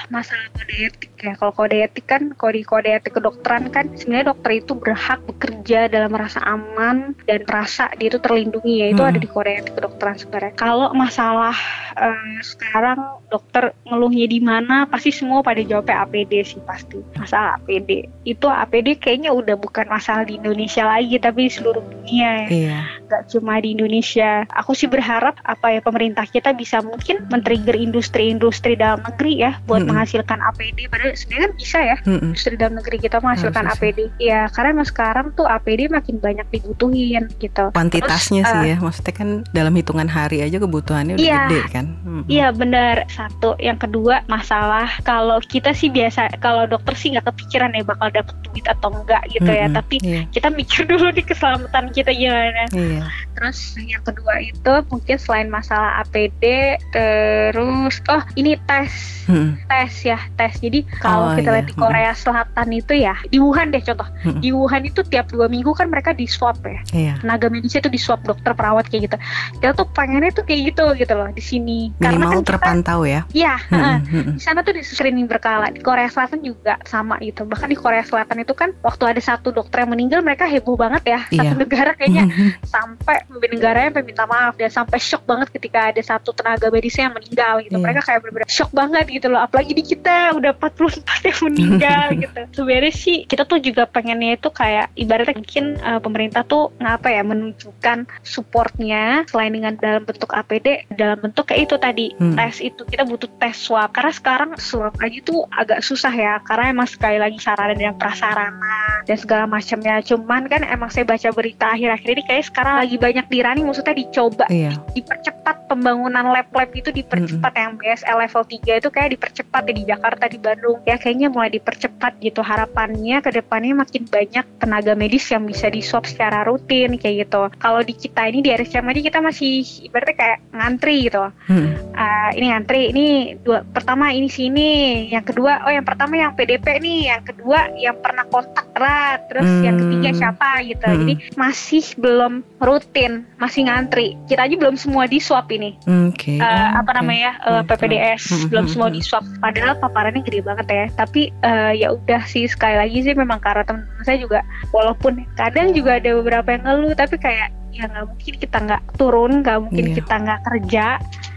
[0.08, 1.32] masalah kode etik ya.
[1.34, 6.12] Kalau kode etik kan kode kode etik kedokteran kan sebenarnya dokter itu berhak bekerja dalam
[6.12, 8.86] rasa aman dan merasa dia itu terlindungi ya.
[8.90, 9.10] Itu Hmm.
[9.10, 10.52] ada di kode etik kedokteran sebenarnya.
[10.54, 11.56] Kalau masalah
[11.96, 17.00] eh, sekarang dokter ngeluhnya di mana pasti semua pada jawabnya APD sih pasti.
[17.16, 18.04] Masalah APD.
[18.22, 22.78] Itu APD kayaknya udah bukan masalah di Indonesia lagi tapi di seluruh dunia ya Iya.
[23.06, 24.44] nggak cuma di Indonesia.
[24.52, 29.82] Aku sih berharap apa ya pemerintah kita bisa mungkin men-trigger industri-industri dalam negeri ya buat
[29.82, 29.95] Mm-mm.
[29.96, 30.78] Menghasilkan APD.
[30.86, 32.22] Padahal sebenarnya kan bisa ya Mm-mm.
[32.26, 33.98] industri dalam negeri kita menghasilkan Harus APD.
[34.18, 37.72] Ya karena sekarang tuh APD makin banyak dibutuhin gitu.
[37.72, 41.40] Kuantitasnya Terus, sih eh, ya, maksudnya kan dalam hitungan hari aja kebutuhannya udah Iya.
[41.46, 41.86] gede kan.
[42.02, 42.22] Mm-mm.
[42.26, 43.56] Iya benar satu.
[43.56, 48.36] Yang kedua masalah kalau kita sih biasa kalau dokter sih nggak kepikiran ya bakal dapet
[48.44, 49.66] duit atau enggak gitu ya.
[49.66, 49.78] Mm-mm.
[49.78, 50.22] Tapi Iya.
[50.30, 52.68] kita mikir dulu di keselamatan kita gimana.
[52.70, 53.08] Iya.
[53.32, 58.92] Terus yang kedua itu mungkin selain masalah APD, terus oh ini tes
[59.28, 59.60] Mm-mm.
[59.66, 60.58] tes ya tes.
[60.58, 61.54] Jadi kalau Oh, kita iya.
[61.58, 64.06] lihat di Korea Selatan itu ya di Wuhan deh contoh.
[64.38, 66.78] Di Wuhan itu tiap dua minggu kan mereka di swab ya.
[66.90, 67.14] Iya.
[67.20, 69.16] Tenaga medisnya itu di swab dokter perawat kayak gitu.
[69.58, 71.90] Kita tuh pengennya tuh kayak gitu gitu loh di sini.
[71.98, 73.20] Karena Minimal kan kita, terpantau ya.
[73.30, 73.54] ya.
[73.66, 74.36] Mm-mm.
[74.36, 78.00] di sana tuh di screening berkala di Korea Selatan juga sama gitu bahkan di Korea
[78.00, 81.40] Selatan itu kan waktu ada satu dokter yang meninggal mereka heboh banget ya Iya.
[81.42, 82.24] satu negara kayaknya
[82.62, 87.10] sampai pemimpin negaranya sampai minta maaf dan sampai shock banget ketika ada satu tenaga medisnya
[87.10, 87.82] yang meninggal gitu Iya.
[87.82, 92.40] mereka kayak bener-bener shock banget gitu loh apalagi di kita udah 44 yang meninggal gitu.
[92.56, 97.20] Sebenarnya sih kita tuh juga pengennya itu kayak ibaratnya mungkin eh, pemerintah tuh ngapa ya
[97.20, 102.32] menunjukkan supportnya selain dengan dalam bentuk APD dalam bentuk kayak itu tadi Hmm.
[102.32, 102.80] tes itu.
[102.86, 103.92] Kita butuh tes swab.
[103.92, 109.04] Karena sekarang swab aja tuh agak susah ya karena emang sekali lagi sarana dan prasarana
[109.04, 110.00] dan segala macamnya.
[110.00, 114.46] Cuman kan emang saya baca berita akhir-akhir ini kayak sekarang lagi banyak dirani maksudnya dicoba
[114.48, 114.72] Iya.
[114.94, 120.36] dipercepat pembangunan lab-lab itu dipercepat yang BSL level 3 itu kayak dipercepat di Jakarta di
[120.36, 125.66] Bandung ya kayaknya mulai dipercepat gitu harapannya ke depannya makin banyak tenaga medis yang bisa
[125.66, 129.52] di swab secara rutin kayak gitu kalau di kita ini di RSCM aja kita masih
[129.82, 131.70] ibaratnya kayak ngantri gitu Mm-mm.
[131.92, 133.06] Ah, ini ngantri ini
[133.38, 134.68] dua pertama ini sini
[135.08, 139.48] yang kedua oh yang pertama yang PDP nih yang kedua yang pernah kontak erat terus
[139.60, 139.92] yang Hmm.
[139.92, 140.98] ketiga siapa gitu Hmm.
[140.98, 146.36] jadi masih belum rutin masih ngantri kita aja belum semua di swab ini Oke.
[146.36, 146.96] Eh, Oh, apa oke.
[146.96, 148.96] namanya eh, Hmm, PPDS hmm, belum hmm, semua hmm.
[148.96, 149.24] di swab
[149.56, 153.64] padahal paparannya gede banget ya tapi eh, ya udah sih sekali lagi sih memang karena
[153.64, 154.40] teman-teman saya juga
[154.70, 159.32] walaupun kadang juga ada beberapa yang ngeluh tapi kayak ya nggak mungkin kita nggak turun
[159.40, 159.94] nggak mungkin Iya.
[159.98, 160.86] kita nggak kerja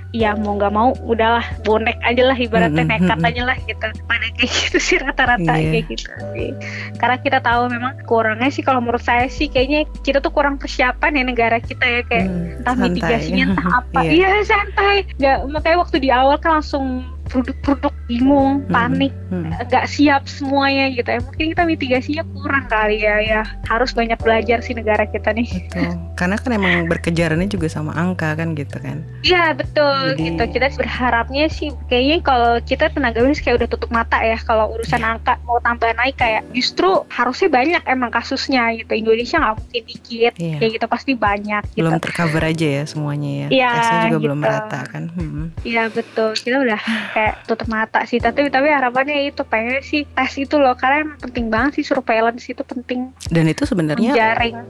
[0.09, 3.29] ya mau nggak mau udahlah bonek aja lah ibaratnya Mm, mm, nekat mm, mm.
[3.29, 5.69] aja lah gitu pada kayak gitu sih rata-rata Iya.
[5.69, 6.49] kayak gitu sih
[6.97, 11.13] karena kita tahu memang kurangnya sih kalau menurut saya sih kayaknya kita tuh kurang persiapan
[11.13, 12.89] ya negara kita ya kayak Hmm, entah santai.
[12.89, 14.09] mitigasinya entah apa Iya.
[14.09, 16.85] iya santai nggak makanya waktu di awal kan langsung
[17.29, 18.73] produk-produk bingung, Hmm.
[18.73, 19.53] panik, Hmm.
[19.53, 21.21] nggak siap semuanya gitu ya.
[21.21, 23.21] Mungkin kita mitigasinya kurang kali ya.
[23.21, 25.45] Ya harus banyak belajar sih negara kita nih.
[25.69, 25.93] Betul.
[26.15, 29.05] Karena kan emang berkejarannya juga sama angka kan gitu kan.
[29.21, 30.43] Iya betul Jadi- gitu.
[30.49, 34.97] Kita berharapnya sih kayaknya kalau kita tenaga medis kayak udah tutup mata ya kalau urusan
[34.97, 35.09] Iya.
[35.15, 38.91] angka mau tambah naik kayak justru harusnya banyak emang kasusnya gitu.
[38.91, 40.57] Indonesia nggak mungkin dikit Iya.
[40.57, 41.79] kayak gitu pasti banyak gitu.
[41.79, 43.47] Belum tercover aja ya semuanya ya.
[43.49, 44.43] Iya, Tesnya juga belum gitu.
[44.43, 45.03] merata kan.
[45.13, 45.45] Hmm.
[45.61, 46.33] Iya betul.
[46.33, 46.81] Kita udah
[47.19, 48.17] kayak tutup mata sih.
[48.17, 52.47] Tapi tapi harapannya itu pengen sih tes itu loh karena emang penting banget sih surveillance
[52.47, 54.15] itu penting Dan itu sebenarnya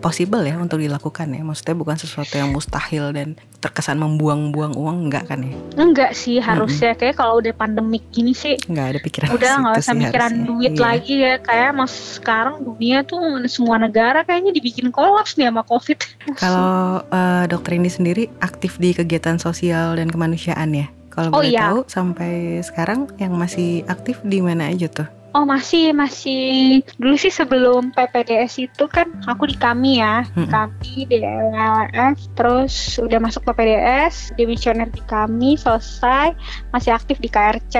[0.01, 1.41] possible ya untuk dilakukan ya.
[1.41, 5.53] Maksudnya bukan sesuatu yang mustahil dan terkesan membuang-buang uang enggak kan ya?
[5.75, 9.93] Enggak sih harusnya kayak kalau udah pandemik gini sih Enggak ada pikiran udah nggak usah
[9.93, 10.47] mikiran harusnya.
[10.47, 10.81] duit Iya.
[10.81, 15.99] lagi ya kayak mas sekarang dunia tuh semua negara kayaknya dibikin kolaps nih sama covid
[16.33, 16.71] Kalau
[17.05, 20.87] eh, dokter ini sendiri aktif di kegiatan sosial dan kemanusiaan ya.
[21.19, 21.67] Kalau Oh, boleh iya.
[21.67, 25.07] tahu sampai sekarang yang masih aktif di mana aja tuh?
[25.29, 30.49] oh masih masih dulu sih sebelum PPDS itu kan aku di kami ya Mm-mm.
[30.49, 36.33] kami di LLF terus udah masuk PPDS dimisioner di kami selesai
[36.73, 37.75] masih aktif di KRC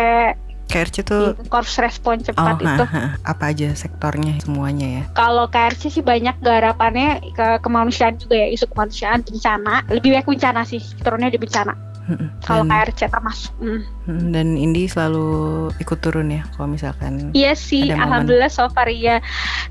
[0.69, 3.05] KRC tuh Korps Respon oh Cepat itu ha, ha.
[3.25, 5.03] apa aja sektornya semuanya ya?
[5.17, 10.61] kalau KRC sih banyak garapannya ke kemanusiaan juga ya isu kemanusiaan bencana lebih banyak bencana
[10.69, 12.27] sih turunnya di bencana Mm-mm.
[12.41, 13.81] kalau KRC termasuk Mm.
[14.09, 15.27] Mm, dan Indi selalu
[15.77, 19.21] ikut turun ya kalau misalkan Iya sih, alhamdulillah so far iya.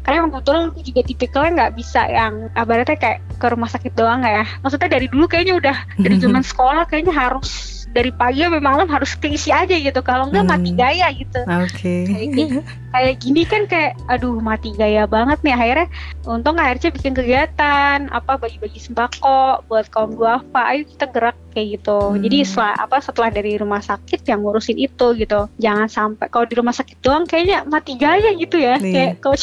[0.05, 4.23] Karena emang kebetulan aku juga tipikalnya nggak bisa yang ibaratnya kayak ke rumah sakit doang
[4.23, 4.45] ya.
[4.63, 9.15] Maksudnya dari dulu kayaknya udah dari zaman sekolah kayaknya harus dari pagi sampai malam harus
[9.15, 10.01] keisi aja gitu.
[10.01, 10.79] Kalau nggak mati Hmm.
[10.79, 11.41] gaya gitu.
[11.43, 11.95] Oke.
[12.05, 12.45] Kayak gini,
[12.89, 15.87] kayak gini kan kayak aduh mati gaya banget nih akhirnya
[16.25, 21.99] untung akhirnya bikin kegiatan apa bagi-bagi sembako buat kaum duafa ayo kita gerak kayak gitu
[22.09, 22.21] Hmm.
[22.21, 26.55] jadi setelah apa setelah dari rumah sakit yang ngurusin itu gitu jangan sampai kalau di
[26.55, 28.93] rumah sakit doang kayaknya mati gaya gitu ya Iya.
[29.11, 29.37] kayak kalau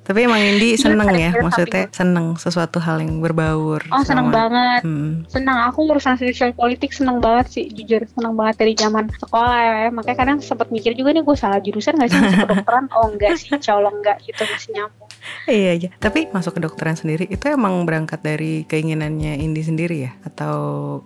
[0.00, 3.86] Tapi emang Indi Iya, seneng ya, maksudnya seneng sesuatu hal yang berbaur.
[3.86, 5.22] oh seneng banget Hmm.
[5.26, 9.88] senang aku urusan sosial politik seneng banget sih jujur seneng banget dari zaman sekolah ya.
[9.90, 12.84] Makanya kadang sempat mikir juga nih gue salah jurusan gak sih masuk kedokteran?
[12.94, 15.09] Oh enggak sih Allah enggak gitu masih nyambung
[15.46, 15.88] Iya aja.
[15.98, 20.12] Tapi masuk kedokteran sendiri itu emang berangkat dari keinginannya Indi sendiri ya?
[20.22, 20.54] Atau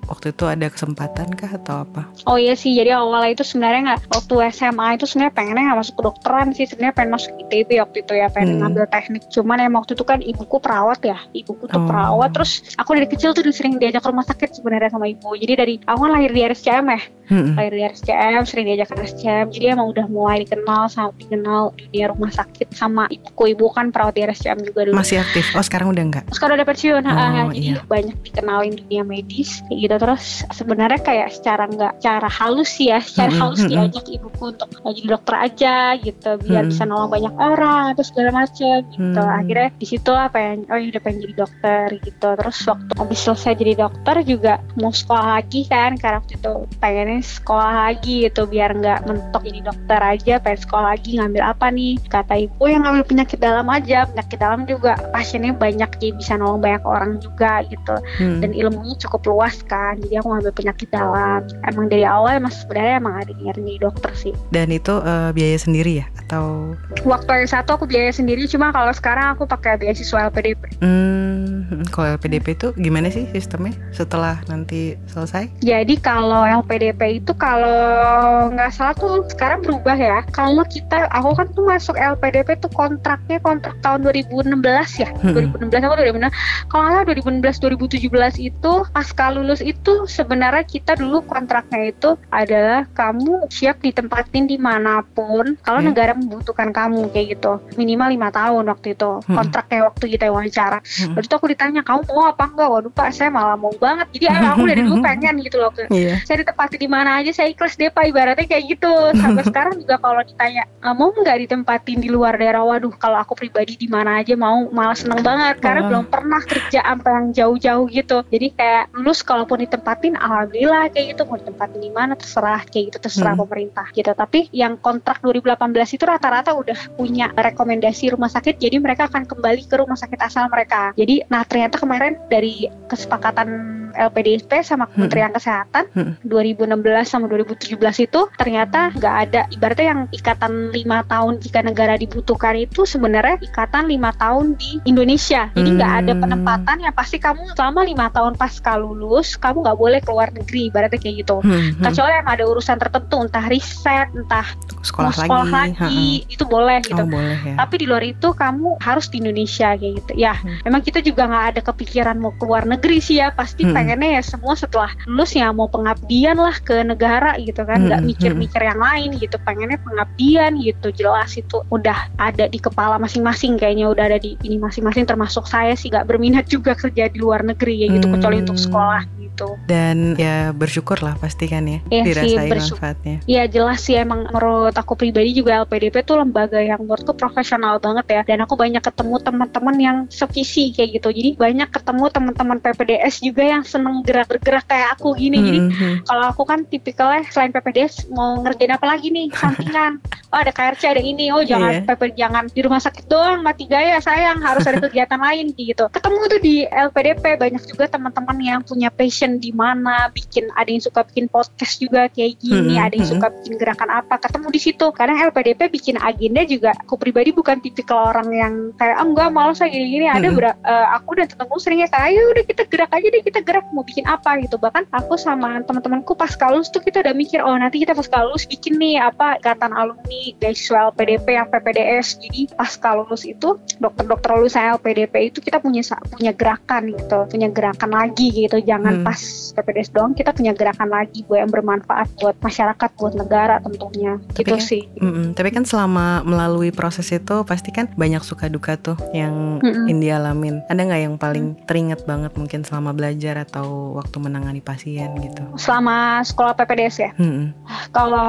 [0.04, 2.10] waktu itu ada kesempatan kah atau apa?
[2.28, 5.94] Oh iya sih, jadi awalnya itu sebenarnya nggak waktu SMA itu sebenarnya pengennya nggak masuk
[6.00, 8.60] kedokteran sih, sebenarnya pengen masuk ITB waktu itu ya, pengen Hmm.
[8.64, 9.22] ngambil teknik.
[9.30, 11.88] Cuman emang waktu itu kan ibuku perawat ya, ibuku tuh Oh.
[11.88, 15.32] perawat, terus aku dari kecil tuh sering diajak ke rumah sakit sebenarnya sama ibu.
[15.34, 17.54] Jadi dari aku kan lahir di RSCM ya, Hmm.
[17.56, 19.46] lahir di RSCM, sering diajak ke RSCM.
[19.50, 23.54] Jadi emang udah mulai dikenal sama dikenal dunia rumah sakit sama ibuku.
[23.54, 24.94] Ibu kan perawat di RSCM juga dulu.
[24.96, 25.44] Masih aktif?
[25.58, 26.24] Oh sekarang udah enggak?
[26.30, 27.82] Sekarang udah pensiun, Oh, jadi iya.
[27.84, 30.24] banyak dikenalin dunia medis kayak gitu terus
[30.54, 33.70] sebenarnya kayak secara nggak cara halus sih ya, secara Mm-mm, halus mm-mm.
[33.74, 36.70] diajak ibuku untuk jadi dokter aja gitu, biar Mm.
[36.72, 39.20] bisa nolong banyak orang terus segala macem gitu.
[39.20, 39.38] Mm.
[39.40, 42.28] Akhirnya di situ lah pengen, oh ya udah pengen jadi dokter gitu.
[42.34, 47.20] Terus waktu habis selesai jadi dokter juga mau sekolah lagi kan, karena waktu itu pengennya
[47.22, 51.92] sekolah lagi gitu, biar nggak mentok jadi dokter aja, pengen sekolah lagi ngambil apa nih?
[52.08, 54.98] Kata ibu yang ngambil penyakit dalam aja, penyakit dalam juga.
[55.14, 57.96] Pasiennya banyak jadi bisa nolong banyak orang juga gitu.
[58.18, 58.40] Hmm.
[58.42, 59.94] dan ilmunya cukup luas kan.
[60.02, 61.46] Jadi aku ngambil penyakit dalam.
[61.70, 64.34] Emang dari awal emang sebenarnya emang ada jadi dokter sih.
[64.50, 66.06] Dan itu eh, biaya sendiri ya?
[66.26, 66.74] Atau
[67.06, 72.16] waktu yang satu aku biaya sendiri cuma kalau sekarang aku pakai beasiswa LPDP hmm, kalau
[72.16, 75.52] LPDP itu gimana sih sistemnya setelah nanti selesai?
[75.60, 80.22] jadi kalau LPDP itu kalau nggak salah tuh sekarang berubah ya.
[80.32, 84.56] Kalau kita aku kan tuh masuk LPDP tuh kontraknya kontrak tahun 2016
[84.96, 85.36] ya Hmm.
[85.36, 86.32] 2016 aku 2016
[86.66, 88.08] kalau nggak salah 2016 2017
[88.42, 95.04] itu pasca lulus itu sebenarnya kita dulu kontraknya itu adalah kamu siap ditempatin di mana
[95.06, 95.92] pun kalau Hmm.
[95.92, 99.36] negara membutuhkan kamu kayak gitu minimal lima tahun waktu itu Hmm.
[99.36, 101.12] kontraknya waktu kita wawancara Hmm.
[101.14, 104.26] Waktu itu aku ditanya kamu mau apa enggak waduh pak saya malah mau banget jadi
[104.50, 106.22] aku dari dulu pengen gitu loh Iya.
[106.22, 109.98] saya ditempati di mana aja saya ikhlas deh pak ibaratnya kayak gitu sampai sekarang juga
[109.98, 114.20] kalau ditanya "Ah, mau nggak ditempatin di luar daerah waduh kalau aku pribadi di mana
[114.20, 115.88] aja mau malah seneng banget karena Wah.
[115.90, 121.22] belum pernah kerja sampai yang jauh-jauh gitu jadi kayak lulus kalaupun ditempatin alhamdulillah kayak gitu
[121.24, 123.42] mau ditempatin di mana terserah kayak gitu terserah Hmm.
[123.46, 129.08] pemerintah gitu tapi yang kontrak 2018 itu rata-rata udah punya rekomendasi rumah sakit jadi mereka
[129.08, 133.48] akan kembali ke rumah sakit asal mereka jadi nah ternyata kemarin dari kesepakatan
[133.94, 136.18] LPDP sama Kementerian Kesehatan Hmm.
[136.26, 142.58] 2016 sama 2017 itu ternyata nggak ada ibaratnya yang ikatan lima tahun jika negara dibutuhkan
[142.58, 145.48] itu sebenarnya ikatan penempatan lima tahun di Indonesia.
[145.50, 146.20] Jadi nggak ada Hmm.
[146.20, 151.00] penempatan yang pasti kamu selama lima tahun pasca lulus kamu nggak boleh keluar negeri, ibaratnya
[151.00, 151.36] kayak gitu.
[151.40, 151.82] Hmm, hmm.
[151.82, 154.46] Kecuali yang ada urusan tertentu, entah riset, entah
[154.84, 157.00] sekolah, mau sekolah lagi, lagi, itu boleh gitu.
[157.00, 157.54] Oh boleh ya.
[157.56, 160.12] Tapi di luar itu kamu harus di Indonesia kayak gitu.
[160.14, 160.60] Ya, Hmm.
[160.62, 163.32] memang kita juga nggak ada kepikiran mau keluar negeri sih ya.
[163.32, 163.72] Pasti Hmm.
[163.72, 167.80] pengennya ya semua setelah lulus ya mau pengabdian lah ke negara gitu kan.
[167.80, 169.40] Nggak Hmm, mikir-mikir yang lain gitu.
[169.40, 170.92] Pengennya pengabdian gitu.
[170.92, 175.06] Jelas itu udah ada di kepala masing-masing kayaknya udah ada di ini masing-masing.
[175.06, 178.06] Termasuk saya sih nggak berminat juga kerja di luar negeri ya gitu.
[178.10, 178.14] Hmm.
[178.18, 179.58] Kecuali untuk sekolah gitu.
[179.66, 182.78] Dan ya bersyukur lah pasti kan ya Iya sih, dirasain bersyukur.
[182.78, 183.16] manfaatnya.
[183.26, 188.06] Ya jelas sih emang menurut aku pribadi juga LPDP tuh lembaga yang menurutku profesional banget
[188.08, 193.14] ya dan aku banyak ketemu teman-teman yang sevisi kayak gitu jadi banyak ketemu teman-teman PPDS
[193.20, 195.96] juga yang seneng gerak bergerak kayak aku gini jadi Hmm, hmm.
[196.04, 200.82] kalau aku kan tipikalnya selain PPDS mau ngerjain apa lagi nih sampingan oh ada KRC
[200.88, 201.80] ada ini oh jangan Iya.
[201.88, 206.20] PP jangan di rumah sakit doang mati gaya sayang harus ada kegiatan lain gitu ketemu
[206.28, 211.02] tuh di LPDP banyak juga teman-teman yang punya passion di mana bikin ada yang suka
[211.06, 213.20] bikin podcast juga kayak gini Mm-mm, ada yang mm-mm.
[213.20, 214.86] suka bikin gerakan apa ketemu di situ.
[214.90, 219.58] Kadang LPDP bikin agenda juga aku pribadi bukan tipikal orang yang kayak ah enggak malas
[219.58, 220.06] aja gini-gini.
[220.06, 223.40] Ada bera- eh, aku dan temanku seringnya kayak ayo udah kita gerak aja deh kita
[223.40, 224.56] gerak mau bikin apa gitu.
[224.56, 228.44] Bahkan aku sama teman-temanku pas kalus tuh kita udah mikir oh nanti kita pas kalus
[228.44, 233.48] bikin nih apa ikatan alumni beasiswa LPDP yang PPDS jadi pas lulus itu
[233.80, 235.80] dokter-dokter lulusan LPDP itu kita punya
[236.12, 238.58] punya gerakan gitu punya gerakan lagi gitu.
[238.60, 239.06] Jangan Hmm.
[239.06, 239.13] pas
[239.52, 244.38] PPDS doang kita punya gerakan lagi buat yang bermanfaat buat masyarakat buat negara tentunya Tapi
[244.40, 245.26] gitu kan- sih Mm-mm.
[245.32, 249.86] Tapi kan selama melalui proses itu pasti kan banyak suka duka tuh yang Mm-mm.
[249.86, 250.62] Indi alamin.
[250.66, 255.42] Ada nggak yang paling teringat banget mungkin selama belajar atau waktu menangani pasien gitu?
[255.56, 257.52] selama sekolah PPDS ya Mm-mm.
[257.90, 258.28] Kalau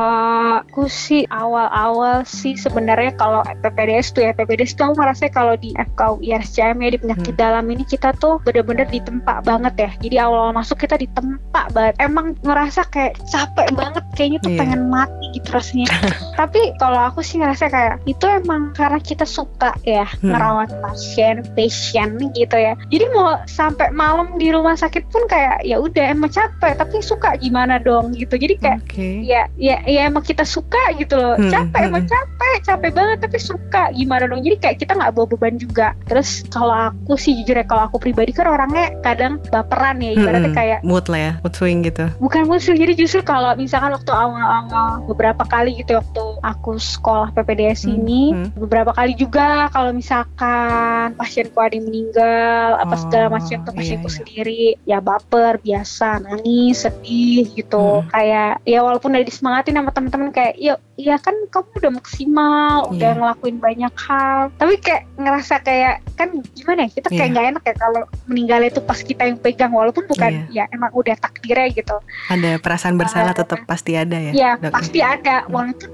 [0.55, 5.73] aku sih awal-awal sih sebenarnya kalau PPDS tuh ya PPDS tuh aku ngerasa kalau di
[5.73, 7.41] FKUI RSCM ya di penyakit Hmm.
[7.41, 9.89] dalam ini kita tuh bener-bener ditempa banget ya.
[9.99, 11.95] Jadi awal masuk kita ditempa banget.
[11.97, 14.59] Emang ngerasa kayak capek banget kayaknya tuh Iya.
[14.59, 15.87] pengen mati gitu rasanya.
[16.39, 20.31] Tapi kalau aku sih ngerasa kayak itu emang karena kita suka ya Hmm.
[20.31, 22.75] ngerawat pasien, patient gitu ya.
[22.87, 27.35] Jadi mau sampai malam di rumah sakit pun kayak ya udah emang capek tapi suka
[27.35, 28.35] gimana dong gitu.
[28.35, 29.23] Jadi kayak Oke.
[29.23, 32.11] ya ya ya emang kita suka gitu loh Hmm, capek emang hmm.
[32.11, 36.43] capek capek banget tapi suka gimana dong jadi kayak kita nggak bawa beban juga terus
[36.47, 40.55] kalau aku sih jujur ya kalau aku pribadi kan orangnya kadang baperan ya ibaratnya Mm-mm.
[40.55, 42.05] kayak mood lah ya, mood swing gitu.
[42.17, 47.85] bukan musuh jadi justru kalau misalkan waktu awal-awal beberapa kali gitu waktu aku sekolah PPDS
[47.85, 48.49] Hmm, ini hmm.
[48.57, 53.77] beberapa kali juga kalau misalkan pasienku ada yang meninggal apa segala Oh, macam tuh iya,
[53.77, 54.15] pasienku iya.
[54.15, 58.09] sendiri ya baper biasa nangis sedih gitu Hmm.
[58.09, 63.11] kayak ya walaupun udah disemangatin sama teman-teman kayak yuk ya kan kamu udah maksimal udah
[63.11, 63.19] Iya.
[63.19, 67.33] ngelakuin banyak hal tapi kayak ngerasa kayak kan gimana ya kita kayak Iya.
[67.35, 71.15] nggak enak ya kalau meninggal itu pas kita yang pegang walaupun bukan ya emang udah
[71.19, 71.95] takdirnya gitu
[72.31, 74.31] Ada perasaan bersalah tetap pasti ada ya.
[74.31, 74.71] ya dok?
[74.71, 75.91] pasti ada walaupun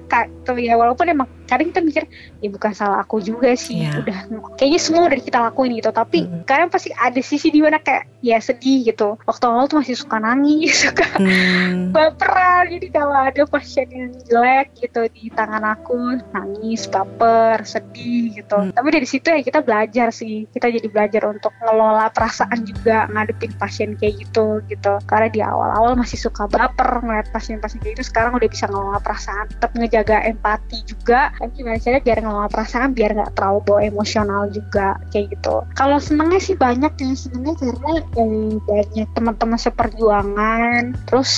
[0.62, 2.04] ya walaupun emang kadang kita mikir
[2.40, 4.00] ya bukan salah aku juga sih Iya.
[4.00, 4.18] udah
[4.56, 6.48] kayaknya semua udah kita lakuin gitu tapi Mm-mm.
[6.48, 10.16] kadang pasti ada sisi di mana kayak ya sedih gitu waktu awal tuh masih suka
[10.18, 11.92] nangis suka Hmm.
[11.92, 15.98] baperan jadi kalau ada pasien yang jelek gitu di tangan aku
[16.32, 18.72] nangis baper sedih gitu Hmm.
[18.72, 23.52] tapi dari situ ya kita belajar sih kita jadi belajar untuk ngelola perasaan juga ngadepin
[23.58, 28.32] pasien kayak gitu gitu karena di awal-awal masih suka baper ngeliat pasien-pasien kayak gitu sekarang
[28.32, 33.12] udah bisa ngelola perasaan tetap ngejaga empati juga kan gimana caranya biar ngelola perasaan biar
[33.18, 35.56] nggak terlalu bawa emosional juga kayak gitu.
[35.74, 41.32] Kalau senengnya sih banyak yang senengnya karena eh, banyak teman-teman seperjuangan terus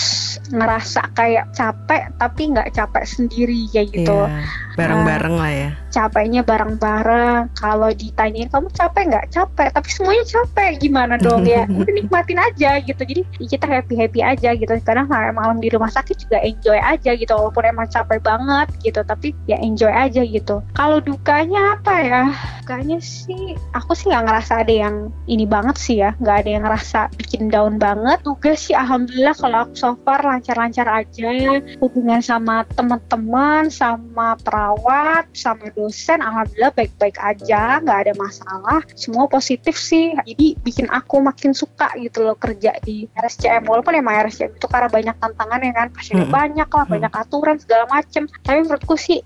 [0.51, 4.19] ngerasa kayak capek tapi nggak capek sendiri kayak gitu.
[4.27, 4.43] Iya,
[4.75, 5.69] bareng-bareng lah ya.
[5.93, 7.53] capeknya bareng-bareng.
[7.53, 9.25] Kalau ditanyain kamu capek nggak?
[9.29, 10.81] Capek tapi semuanya capek.
[10.81, 11.45] Gimana dong?
[11.45, 12.97] Ya udah nikmatin aja gitu.
[12.97, 14.73] Jadi ya kita happy happy aja gitu.
[14.81, 17.29] Karena malam malam di rumah sakit juga enjoy aja gitu.
[17.29, 19.05] Walaupun emang capek banget gitu.
[19.05, 20.65] Tapi ya enjoy aja gitu.
[20.73, 22.23] Kalau dukanya apa ya?
[22.63, 24.95] Dukanya sih aku sih nggak ngerasa ada yang
[25.27, 26.17] ini banget sih ya.
[26.17, 28.23] Nggak ada yang ngerasa bikin down banget.
[28.25, 31.59] Tugas sih alhamdulillah kalau aku so far lancar-lancar aja.
[31.83, 37.83] Hubungan sama teman-teman sama perawat sama dosen alhamdulillah baik-baik aja.
[37.83, 38.79] Nggak ada masalah.
[38.95, 40.15] Semua positif sih.
[40.23, 44.89] Jadi bikin aku makin suka gitu loh kerja di RSCM walaupun emang RSCM itu karena
[44.89, 45.87] banyak tantangan ya kan.
[46.13, 46.29] Mm-mm.
[46.29, 48.29] banyak lah banyak aturan segala macem.
[48.43, 49.19] Tapi menurutku sih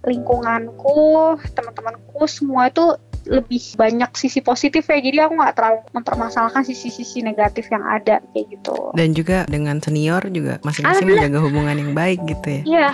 [0.47, 2.95] lingkunganku teman-temanku semua itu
[3.27, 5.03] lebih banyak sisi positif ya.
[5.03, 8.95] Jadi aku nggak terlalu mempermasalahkan sisi-sisi negatif yang ada kayak gitu.
[8.95, 12.61] Dan juga dengan senior juga masing-masing menjaga hubungan yang baik gitu ya.
[12.63, 12.89] Iya,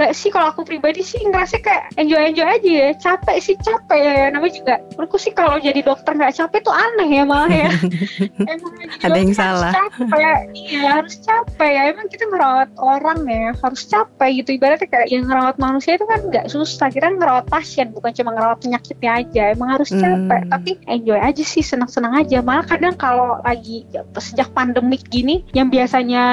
[0.00, 2.88] Gak sih kalau aku pribadi sih ngerasa kayak enjoy-enjoy aja ya.
[2.96, 4.32] Capek sih capek ya.
[4.32, 7.68] Namanya juga menurutku sih kalau jadi dokter nggak capek tuh aneh ya malah ya.
[8.56, 8.72] Emang
[9.04, 9.72] Ada yang salah.
[9.76, 10.48] Capek.
[10.56, 11.82] Iya harus capek ya.
[11.92, 14.56] Emang kita ngerawat orang ya harus capek gitu.
[14.56, 16.88] Ibaratnya kayak yang ngerawat manusia itu kan nggak susah.
[16.88, 19.42] Kita ngerawat pasien bukan cuma ngerawat penyakitnya aja.
[19.52, 20.40] Emang harus capek.
[20.48, 20.52] Hmm.
[20.56, 22.40] Tapi enjoy aja sih senang-senang aja.
[22.40, 26.24] Malah kadang kalau lagi ya, sejak pandemik gini yang biasanya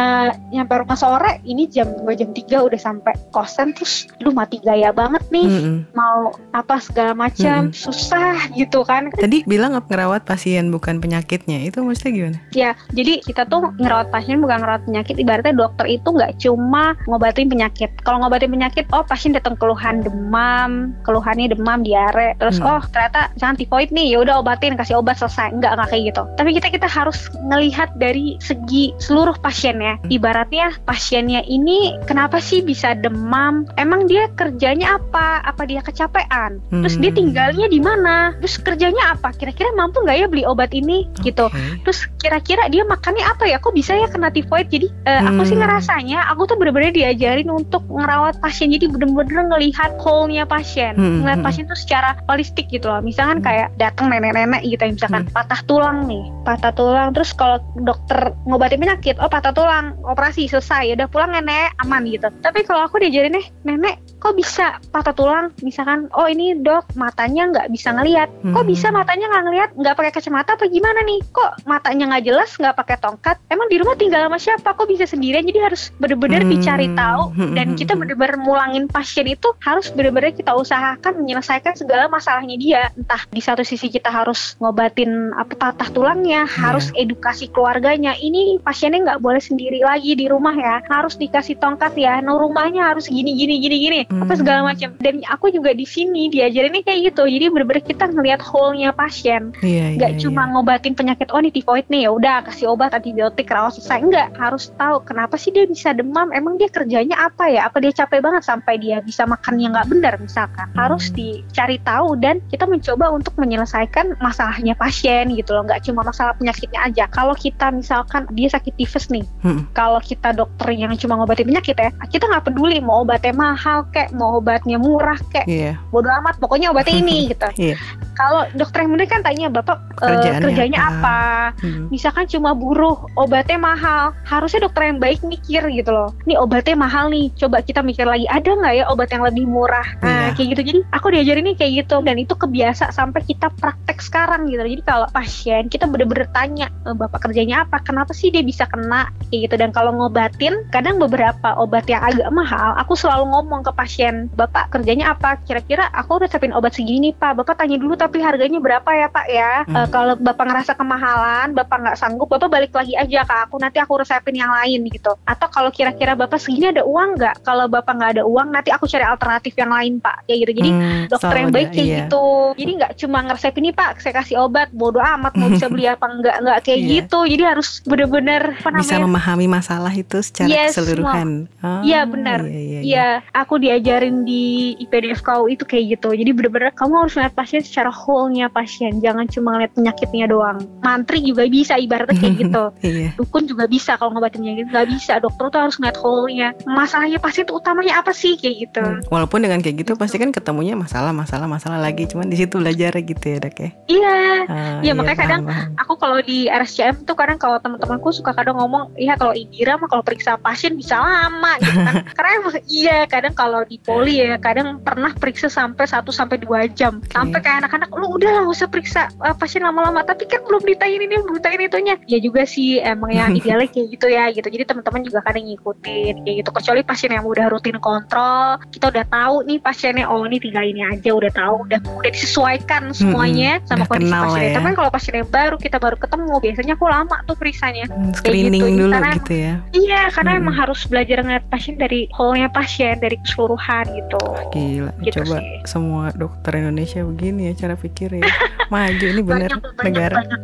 [0.53, 4.91] nyampe rumah sore ini jam 2 jam 3 udah sampai kosan terus lu mati gaya
[4.91, 5.77] banget nih Mm-mm.
[5.91, 12.11] mau apa segala macam susah gitu kan Tadi bilang ngerawat pasien bukan penyakitnya, itu maksudnya
[12.11, 12.37] gimana?
[12.51, 17.47] ya jadi kita tuh ngerawat pasien bukan ngerawat penyakit ibaratnya dokter itu nggak cuma ngobatin
[17.47, 22.73] penyakit kalau ngobatin penyakit oh pasien datang keluhan demam keluhannya demam diare terus Hmm.
[22.73, 26.23] oh ternyata misalkan tifoid nih ya udah obatin kasih obat selesai nggak nggak kayak gitu
[26.35, 30.09] tapi kita kita harus ngelihat dari segi seluruh pasiennya Hmm.
[30.11, 36.95] ibaratnya pasiennya ini kenapa sih bisa demam emang dia kerjanya apa apa dia kecapean terus
[36.95, 37.17] dia Hmm.
[37.17, 41.79] tinggalnya di mana terus kerjanya apa kira-kira mampu nggak ya beli obat ini gitu Oke.
[41.83, 43.57] Terus kira-kira dia makannya apa ya?
[43.57, 44.67] Kok bisa ya kena tifoid?
[44.67, 45.63] Jadi eh, aku sih Hmm.
[45.63, 48.67] ngerasanya aku tuh bener-bener diajarin untuk ngerawat pasien.
[48.67, 51.47] Jadi bener-bener ngelihat whole-nya pasien, Hmm, ngelihat hmm.
[51.47, 52.99] pasien tuh secara holistik gitu loh.
[52.99, 53.47] Misalkan Hmm.
[53.47, 55.31] kayak datang nenek-nenek gitu, misalkan Hmm.
[55.31, 57.15] patah tulang nih, patah tulang.
[57.15, 62.27] Terus kalau dokter ngobatin penyakit, oh patah tulang, operasi selesai, udah pulang nenek aman gitu.
[62.43, 65.53] Tapi kalau aku diajarin nih, nenek kok bisa patah tulang?
[65.61, 68.27] Misalkan, oh ini dok matanya nggak bisa ngelihat.
[68.49, 68.67] Kok Hmm.
[68.67, 69.69] bisa matanya nggak ngelihat?
[69.77, 71.21] Nggak pakai kacamata apa gimana nih?
[71.29, 72.49] Kok matanya nggak jelas?
[72.57, 73.37] Nggak pakai tongkat?
[73.47, 74.73] Emang di rumah tinggal sama siapa?
[74.73, 75.45] Kok bisa sendirian?
[75.45, 76.51] Jadi harus bener-bener Hmm.
[76.51, 77.21] dicari tahu
[77.53, 77.77] dan Hmm.
[77.77, 82.89] kita bener-bener mulangin pasien itu harus bener-bener kita usahakan menyelesaikan segala masalahnya dia.
[82.97, 88.17] Entah di satu sisi kita harus ngobatin apa patah tulangnya, harus edukasi keluarganya.
[88.17, 90.81] Ini pasiennya nggak boleh sendiri lagi di rumah ya.
[90.89, 92.17] Harus dikasih tongkat ya.
[92.25, 93.99] No rumahnya harus gini gini gini gini.
[94.05, 94.39] Apa Hmm.
[94.39, 94.89] segala macam.
[94.97, 97.25] Dan aku juga di sini diajarinnya kayak gitu.
[97.25, 100.51] Jadi bener-bener kita ngelihat whole-nya pasien Iya, nggak iya, cuma iya.
[100.51, 104.69] ngobatin penyakit oh ini tifoid nih ya udah kasih obat antibiotik rawat selesai enggak harus
[104.73, 108.43] tahu kenapa sih dia bisa demam emang dia kerjanya apa ya apa dia capek banget
[108.43, 110.77] sampai dia bisa makan yang nggak benar misalkan Hmm.
[110.77, 116.35] harus dicari tahu dan kita mencoba untuk menyelesaikan masalahnya pasien gitu loh nggak cuma masalah
[116.35, 119.63] penyakitnya aja kalau kita misalkan dia sakit tifus nih Hmm.
[119.71, 124.11] kalau kita dokter yang cuma ngobatin penyakit ya kita nggak peduli mau obatnya mahal kek.
[124.11, 125.47] Mau obatnya murah kek.
[125.47, 127.47] Iya, bodo amat pokoknya obatnya ini gitu.
[127.55, 127.79] Iya.
[128.17, 131.21] kalau dokter yang bener kan tanya bapak eh, Kerjaannya kerjanya apa?" apa?
[131.61, 131.85] Hmm.
[131.93, 134.09] misalkan cuma buruh obatnya mahal.
[134.25, 136.09] Harusnya dokter yang baik mikir gitu loh.
[136.25, 138.25] Ini obatnya mahal nih coba kita mikir lagi.
[138.25, 139.85] Ada nggak ya obat yang lebih murah?
[140.01, 140.33] Nah Iya.
[140.33, 144.49] kayak gitu jadi aku diajarin nih kayak gitu dan itu kebiasa sampai kita praktek sekarang
[144.49, 144.65] gitu.
[144.65, 147.77] Jadi kalau pasien kita bener-bener tanya "Eh, bapak kerjanya apa?
[147.85, 149.13] Kenapa sih dia bisa kena?
[149.29, 149.55] Kayak gitu.
[149.61, 154.69] Dan kalau ngobatin kadang beberapa obat yang agak mahal aku selalu ngomong ke pasien bapak
[154.69, 155.37] kerjanya apa?
[155.39, 157.37] Kira-kira aku resepin obat segini pak.
[157.37, 159.51] Bapak tanya dulu tapi harganya berapa ya pak ya?
[159.63, 159.75] Hmm.
[159.75, 163.77] Eh, kalau bapak ngerasa kemahalan bapak nggak sanggup bapak balik lagi aja ke aku nanti
[163.77, 165.13] aku resepin yang lain gitu.
[165.23, 167.41] Atau kalau kira-kira bapak segini ada uang nggak?
[167.41, 170.25] Kalau bapak nggak ada uang nanti aku cari alternatif yang lain pak.
[170.25, 170.51] Kayak gitu.
[170.55, 171.97] Jadi Hmm, dokter yang baik kayak iya.
[172.03, 172.25] gitu.
[172.55, 176.05] Jadi nggak cuma ngeresepin nih pak saya kasih obat bodo amat mau bisa beli apa
[176.05, 176.89] enggak nggak kayak Iya.
[176.97, 177.19] gitu.
[177.25, 181.47] Jadi harus bener-bener apa Bisa memahami masalah itu secara Yes, keseluruhan.
[181.59, 182.39] Oh, Iya, benar.
[182.41, 182.95] Iya, iya, iya.
[182.97, 186.09] Iya, aku diajarin di IPDFKU itu kayak gitu.
[186.15, 190.57] Jadi bener-bener kamu harus melihat pasien secara whole-nya pasien, jangan cuma ngeliat penyakitnya doang.
[190.81, 192.63] Mantri juga bisa ibaratnya kayak gitu.
[192.81, 193.09] Iya.
[193.13, 195.19] Dukun juga bisa kalau ngobatin penyakit nggak bisa.
[195.19, 196.49] Dokter tuh harus ngeliat whole-nya.
[196.65, 198.81] Masalahnya pasien tuh utamanya apa sih kayak gitu.
[198.81, 199.03] Hmm.
[199.13, 202.07] Walaupun dengan kayak gitu pasti kan ketemunya masalah, masalah, masalah lagi.
[202.09, 203.69] Cuman di situ belajar gitu ya dok ya.
[203.85, 204.17] Iya.
[204.47, 205.69] Ah, Iya, makanya paham, kadang paham.
[205.85, 209.89] Aku kalau di RSCM tuh kadang kalau teman-temanku suka kadang ngomong, iya kalau Indira mah
[209.89, 211.95] kalau periksa pasien bisa lama gitu kan.
[212.17, 216.69] Karena emang iya kadang kalau di poli ya kadang pernah periksa sampai 1 sampai 2
[216.71, 217.01] jam.
[217.09, 221.01] Sampai kayak anak-anak lu udah lah usah periksa uh, pasien lama-lama tapi kan belum ditanyain
[221.01, 221.95] ini belum ditanyain itunya.
[222.05, 224.47] Ya juga sih emang yang idealnya kayak gitu ya gitu.
[224.47, 226.49] Jadi teman-teman juga kadang ngikutin kayak gitu.
[226.51, 230.81] Kecuali pasien yang udah rutin kontrol, kita udah tahu nih pasiennya oh ini tinggal ini
[230.83, 234.45] aja udah tahu udah udah disesuaikan semuanya sama udah kondisi pasiennya.
[234.45, 234.55] ya.
[234.55, 237.85] Tapi kan kalau pasien yang baru kita baru ketemu biasanya aku lama tuh periksanya.
[237.87, 239.53] Hmm, screening gitu, dulu karena- gitu ya.
[239.73, 240.41] Iya, karena Hmm.
[240.43, 244.19] emang harus belajar ngeliat pasien dari whole-nya pasien, dari keseluruhan gitu.
[244.51, 245.55] Gila, Gitu coba sih.
[245.63, 248.27] semua dokter Indonesia begini ya cara pikirnya.
[248.73, 250.15] Maju ini bener banyak, negara.
[250.19, 250.41] banyak,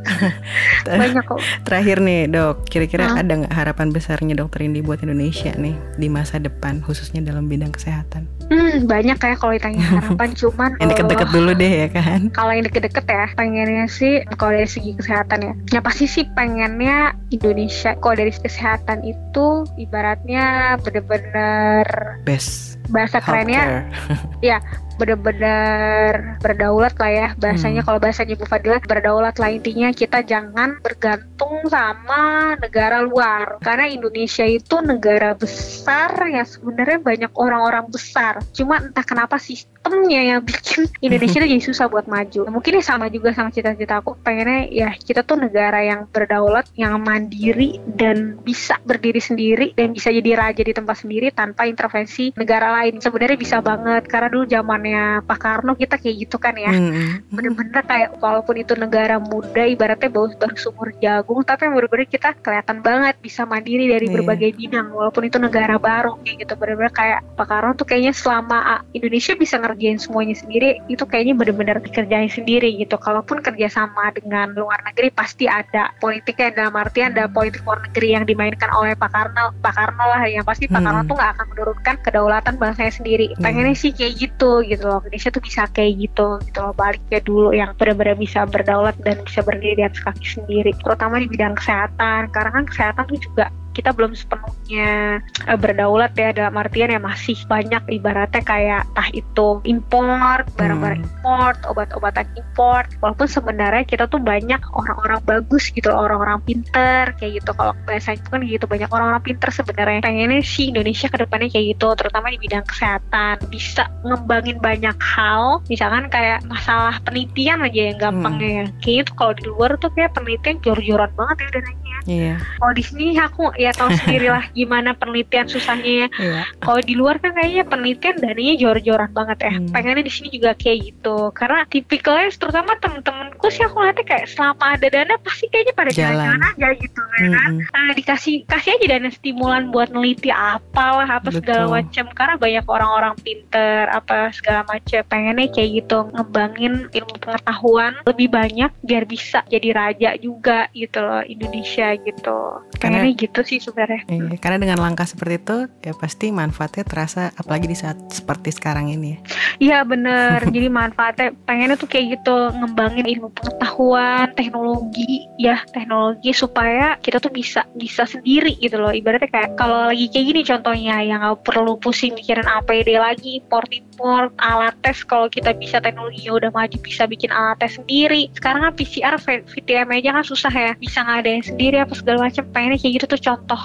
[1.03, 1.39] banyak kok.
[1.63, 3.19] Terakhir nih dok, kira-kira Hah?
[3.19, 7.69] ada nggak harapan besarnya dokter ini buat Indonesia nih di masa depan, khususnya dalam bidang
[7.69, 8.23] kesehatan?
[8.47, 12.21] Hmm, banyak kayak kalau ditanya harapan cuman Yang deket-deket eh, dulu deh ya kan?
[12.29, 17.11] kalau yang deket-deket ya pengennya sih kalau dari segi kesehatan ya ya pasti sih pengennya
[17.29, 19.47] Indonesia kalau dari segi kesehatan itu
[19.77, 23.87] ibaratnya bener-bener best bahasa kerennya
[24.43, 24.59] ya
[24.97, 27.81] benar-benar berdaulat lah ya bahasanya.
[27.81, 27.87] Hmm.
[27.87, 29.49] kalau bahasanya Bu Fadila berdaulat lah.
[29.53, 33.57] Intinya kita jangan bergantung sama negara luar.
[33.61, 38.41] Karena Indonesia itu negara besar ya sebenarnya banyak orang-orang besar.
[38.53, 42.49] Cuma entah kenapa sistemnya yang bikin Indonesia itu jadi susah buat maju.
[42.49, 44.17] Mungkin ya sama juga sama cita-cita aku.
[44.21, 50.13] Pengennya ya kita tuh negara yang berdaulat yang mandiri dan bisa berdiri sendiri dan bisa
[50.13, 54.63] jadi raja di tempat sendiri tanpa intervensi negara lain sebenarnya bisa banget karena dulu zaman
[54.73, 57.29] zamannya Pak Karno kita kayak gitu kan ya hmm.
[57.29, 62.81] bener-bener kayak walaupun itu negara muda ibaratnya baru baru sumur jagung tapi bener-bener kita kelihatan
[62.81, 64.15] banget bisa mandiri dari yeah.
[64.17, 68.81] berbagai bidang walaupun itu negara baru kayak gitu bener-bener kayak Pak Karno tuh kayaknya selama
[68.97, 74.81] Indonesia bisa ngerjain semuanya sendiri itu kayaknya bener-bener dikerjain sendiri gitu kalaupun kerjasama dengan luar
[74.89, 79.53] negeri pasti ada politiknya dalam artian ada politik luar negeri yang dimainkan oleh Pak Karno
[79.61, 81.09] Pak Karno lah yang pasti Pak Karno hmm.
[81.13, 83.25] tuh nggak akan menurunkan kedaulatan bangsanya sendiri.
[83.35, 85.03] Pengennya sih kayak gitu gitu loh.
[85.03, 86.71] Indonesia tuh bisa kayak gitu gitu loh.
[86.71, 90.71] Balik ke dulu yang benar-benar bisa berdaulat dan bisa berdiri di atas kaki sendiri.
[90.79, 92.31] Terutama di bidang kesehatan.
[92.31, 95.19] Karena kan kesehatan tuh juga kita belum sepenuhnya
[95.49, 101.09] uh, berdaulat ya dalam artian ya masih banyak ibaratnya kayak tah itu import barang-barang hmm.
[101.09, 102.87] import obat-obatan import.
[103.01, 107.51] Walaupun sebenarnya kita tuh banyak orang-orang bagus gitu orang-orang pinter kayak gitu.
[107.57, 110.05] Kalau biasanya kan gitu banyak orang-orang pinter sebenarnya.
[110.05, 113.41] Pengennya sih Indonesia ke depannya kayak gitu terutama di bidang kesehatan.
[113.49, 115.65] Bisa ngembangin banyak hal.
[115.67, 118.57] Misalkan kayak masalah penelitian aja yang gampangnya hmm.
[118.57, 118.65] ya.
[118.79, 122.35] Kayak gitu kalau di luar tuh kayak penelitian jor-joran banget ya dananya Iya.
[122.59, 126.07] Kalau di sini aku ya tahu sendiri lah gimana penelitian susahnya ya.
[126.19, 126.41] Iya.
[126.59, 129.53] Kalau di luar kan kayaknya penelitian dananya jor-joran banget ya.
[129.55, 129.71] Hmm.
[129.71, 131.17] Pengennya di sini juga kayak gitu.
[131.31, 136.41] Karena tipikalnya terutama temen-temenku sih aku ngeliatnya kayak selama ada dana pasti kayaknya pada jalan-jalan
[136.43, 137.51] aja gitu ya kan.
[137.55, 137.71] Hmm.
[137.71, 141.39] Nah dikasih kasih aja dana stimulan buat neliti apalah apa Betul.
[141.39, 142.05] segala macam.
[142.11, 145.01] Karena banyak orang-orang pinter apa segala macam.
[145.07, 151.21] Pengennya kayak gitu ngembangin ilmu pengetahuan lebih banyak biar bisa jadi raja juga gitu loh
[151.23, 152.37] Indonesia gitu.
[152.81, 154.01] Karena gitu sih sebenarnya.
[154.09, 158.89] Iya, karena dengan langkah seperti itu ya pasti manfaatnya terasa apalagi di saat seperti sekarang
[158.89, 159.19] ini ya.
[159.61, 160.43] Iya bener.
[160.55, 167.31] Jadi manfaatnya pengennya tuh kayak gitu ngembangin ilmu pengetahuan, teknologi ya teknologi supaya kita tuh
[167.31, 168.91] bisa bisa sendiri gitu loh.
[168.91, 173.69] Ibaratnya kayak kalau lagi kayak gini contohnya yang nggak perlu pusing mikirin APD lagi import
[173.71, 178.31] import alat tes kalau kita bisa teknologinya udah maju bisa bikin alat tes sendiri.
[178.35, 182.79] Sekarang kan PCR VTM aja kan susah ya bisa ngadain sendiri apa segala macam pengennya
[182.79, 183.05] kayak gitu.
[183.15, 183.61] Tuh contoh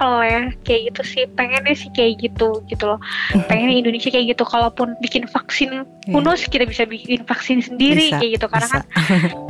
[0.00, 1.22] simpel ya kayak gitu sih.
[1.36, 2.98] Pengennya sih kayak gitu gitu loh.
[3.44, 6.48] Pengennya Indonesia kayak gitu kalaupun bikin vaksin iya.
[6.48, 8.46] kita bisa bikin vaksin sendiri bisa, kayak gitu.
[8.48, 8.80] Karena bisa.
[8.80, 8.86] kan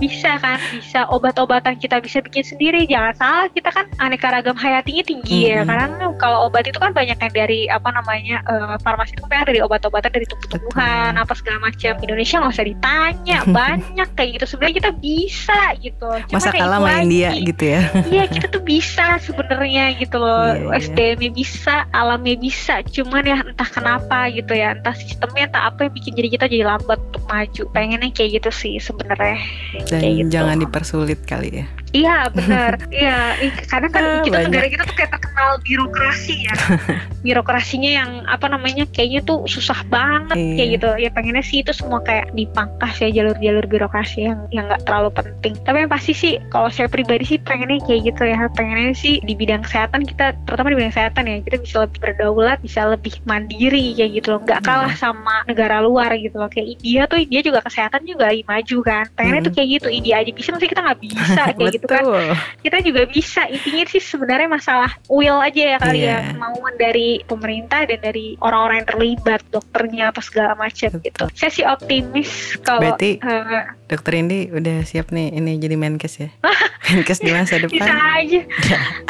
[0.03, 1.01] bisa kan bisa.
[1.15, 5.55] Obat-obatan kita bisa bikin sendiri jangan salah kita kan aneka ragam hayatinya tinggi mm-hmm.
[5.55, 5.87] ya karena
[6.19, 10.11] kalau obat itu kan banyak yang dari apa namanya uh, farmasi itu kan dari obat-obatan
[10.11, 11.95] dari tumbuh-tumbuhan apa segala macam.
[12.03, 14.45] Indonesia nggak usah ditanya banyak kayak gitu.
[14.51, 16.11] Sebenarnya kita bisa gitu.
[16.27, 17.83] Cuma masa kalah India gitu ya?
[18.11, 20.81] Iya kita tuh bisa sebenarnya gitu loh yeah, yeah.
[20.81, 25.93] SDM bisa alamnya bisa cuman ya entah kenapa gitu ya entah sistemnya entah apa yang
[25.93, 29.39] bikin jadi kita jadi lambat untuk maju pengennya kayak gitu sih sebenarnya
[29.91, 30.31] dan kayak gitu.
[30.33, 32.79] jangan dipersulit kali ya Iya benar.
[32.95, 33.35] iya,
[33.67, 34.51] karena kan ah, kita banyak.
[34.51, 36.55] negara kita tuh kayak terkenal birokrasi ya.
[37.27, 40.55] Birokrasinya yang apa namanya kayaknya tuh susah banget iya.
[40.55, 40.89] kayak gitu.
[41.03, 45.55] Ya pengennya sih itu semua kayak dipangkas ya jalur-jalur birokrasi yang yang nggak terlalu penting.
[45.67, 48.47] Tapi yang pasti sih kalau saya pribadi sih pengennya kayak gitu ya.
[48.55, 52.59] Pengennya sih di bidang kesehatan kita terutama di bidang kesehatan ya kita bisa lebih berdaulat,
[52.63, 54.41] bisa lebih mandiri kayak gitu loh.
[54.47, 55.03] Nggak kalah hmm.
[55.03, 56.47] sama negara luar gitu loh.
[56.47, 59.05] Kayak India tuh India juga kesehatan juga lagi maju kan.
[59.19, 59.49] Pengennya hmm.
[59.51, 59.89] tuh kayak gitu.
[59.91, 62.05] India aja bisa, masih kita nggak bisa kayak gitu gitu kan
[62.61, 66.21] kita juga bisa intinya sih sebenarnya masalah will aja ya kali yeah.
[66.21, 71.51] ya kemauan dari pemerintah dan dari orang-orang yang terlibat dokternya apa segala macam gitu saya
[71.51, 76.31] sih optimis kalau berarti uh, dokter ini udah siap nih ini jadi menkes ya?
[76.91, 77.87] Menkes di masa depan.
[77.87, 78.41] Bisa aja.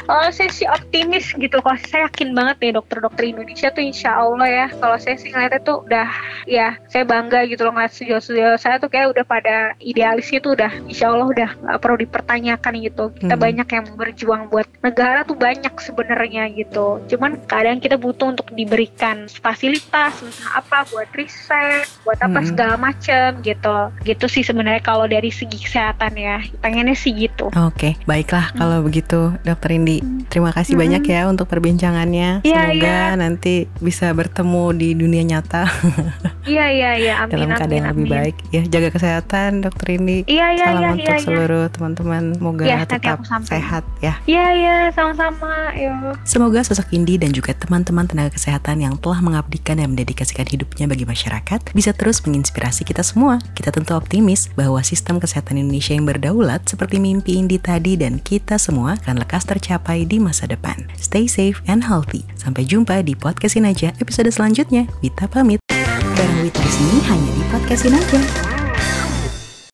[0.05, 1.65] Kalau saya sih optimis gitu.
[1.65, 4.67] Kalau saya yakin banget nih dokter-dokter Indonesia tuh insya Allah ya.
[4.69, 6.09] Kalau saya sih ngeliatnya tuh udah
[6.45, 10.73] ya saya bangga gitu loh ngeliat studio-studio saya tuh kayak udah pada idealisnya tuh udah
[10.89, 13.05] insya Allah udah nggak perlu dipertanyakan gitu.
[13.17, 13.45] Kita hmm.
[13.49, 17.01] banyak yang berjuang buat negara tuh banyak sebenarnya gitu.
[17.09, 22.49] Cuman kadang kita butuh untuk diberikan fasilitas misalnya apa buat riset buat apa hmm.
[22.53, 23.77] segala macem gitu.
[24.05, 28.57] Gitu sih sebenarnya sebenarnya kalau dari segi kesehatan ya pengennya sih gitu Oke, baiklah Hmm.
[28.57, 29.99] kalau begitu, Dokter Indi.
[30.27, 30.83] Terima kasih Hmm.
[30.87, 32.41] banyak ya untuk perbincangannya.
[32.41, 33.15] Iya, Semoga iya.
[33.15, 35.67] nanti bisa bertemu di dunia nyata
[36.47, 38.15] iya iya iya amin dalam keadaan amin yang lebih amin.
[38.15, 38.37] baik.
[38.49, 40.19] Ya, jaga kesehatan, Dokter Indi.
[40.25, 41.19] iya iya Salam iya untuk iya.
[41.21, 42.23] seluruh teman-teman.
[42.33, 44.15] Semoga nanti tetap sehat ya.
[44.25, 45.93] iya iya sama-sama yo
[46.23, 51.03] Semoga sosok Indi dan juga teman-teman tenaga kesehatan yang telah mengabdikan dan mendedikasikan hidupnya bagi
[51.05, 53.43] masyarakat bisa terus menginspirasi kita semua.
[53.53, 58.61] Kita tentu optimis bahwa sistem kesehatan Indonesia yang berdaulat seperti mimpi Indi tadi dan kita
[58.61, 60.85] semua akan lekas tercapai di masa depan.
[61.01, 62.29] Stay safe and healthy.
[62.37, 64.85] Sampai jumpa di Podcastin Aja episode selanjutnya.
[65.01, 65.65] Wita pamit.
[66.13, 68.60] Bareng Wita di hanya di Podcastin Aja.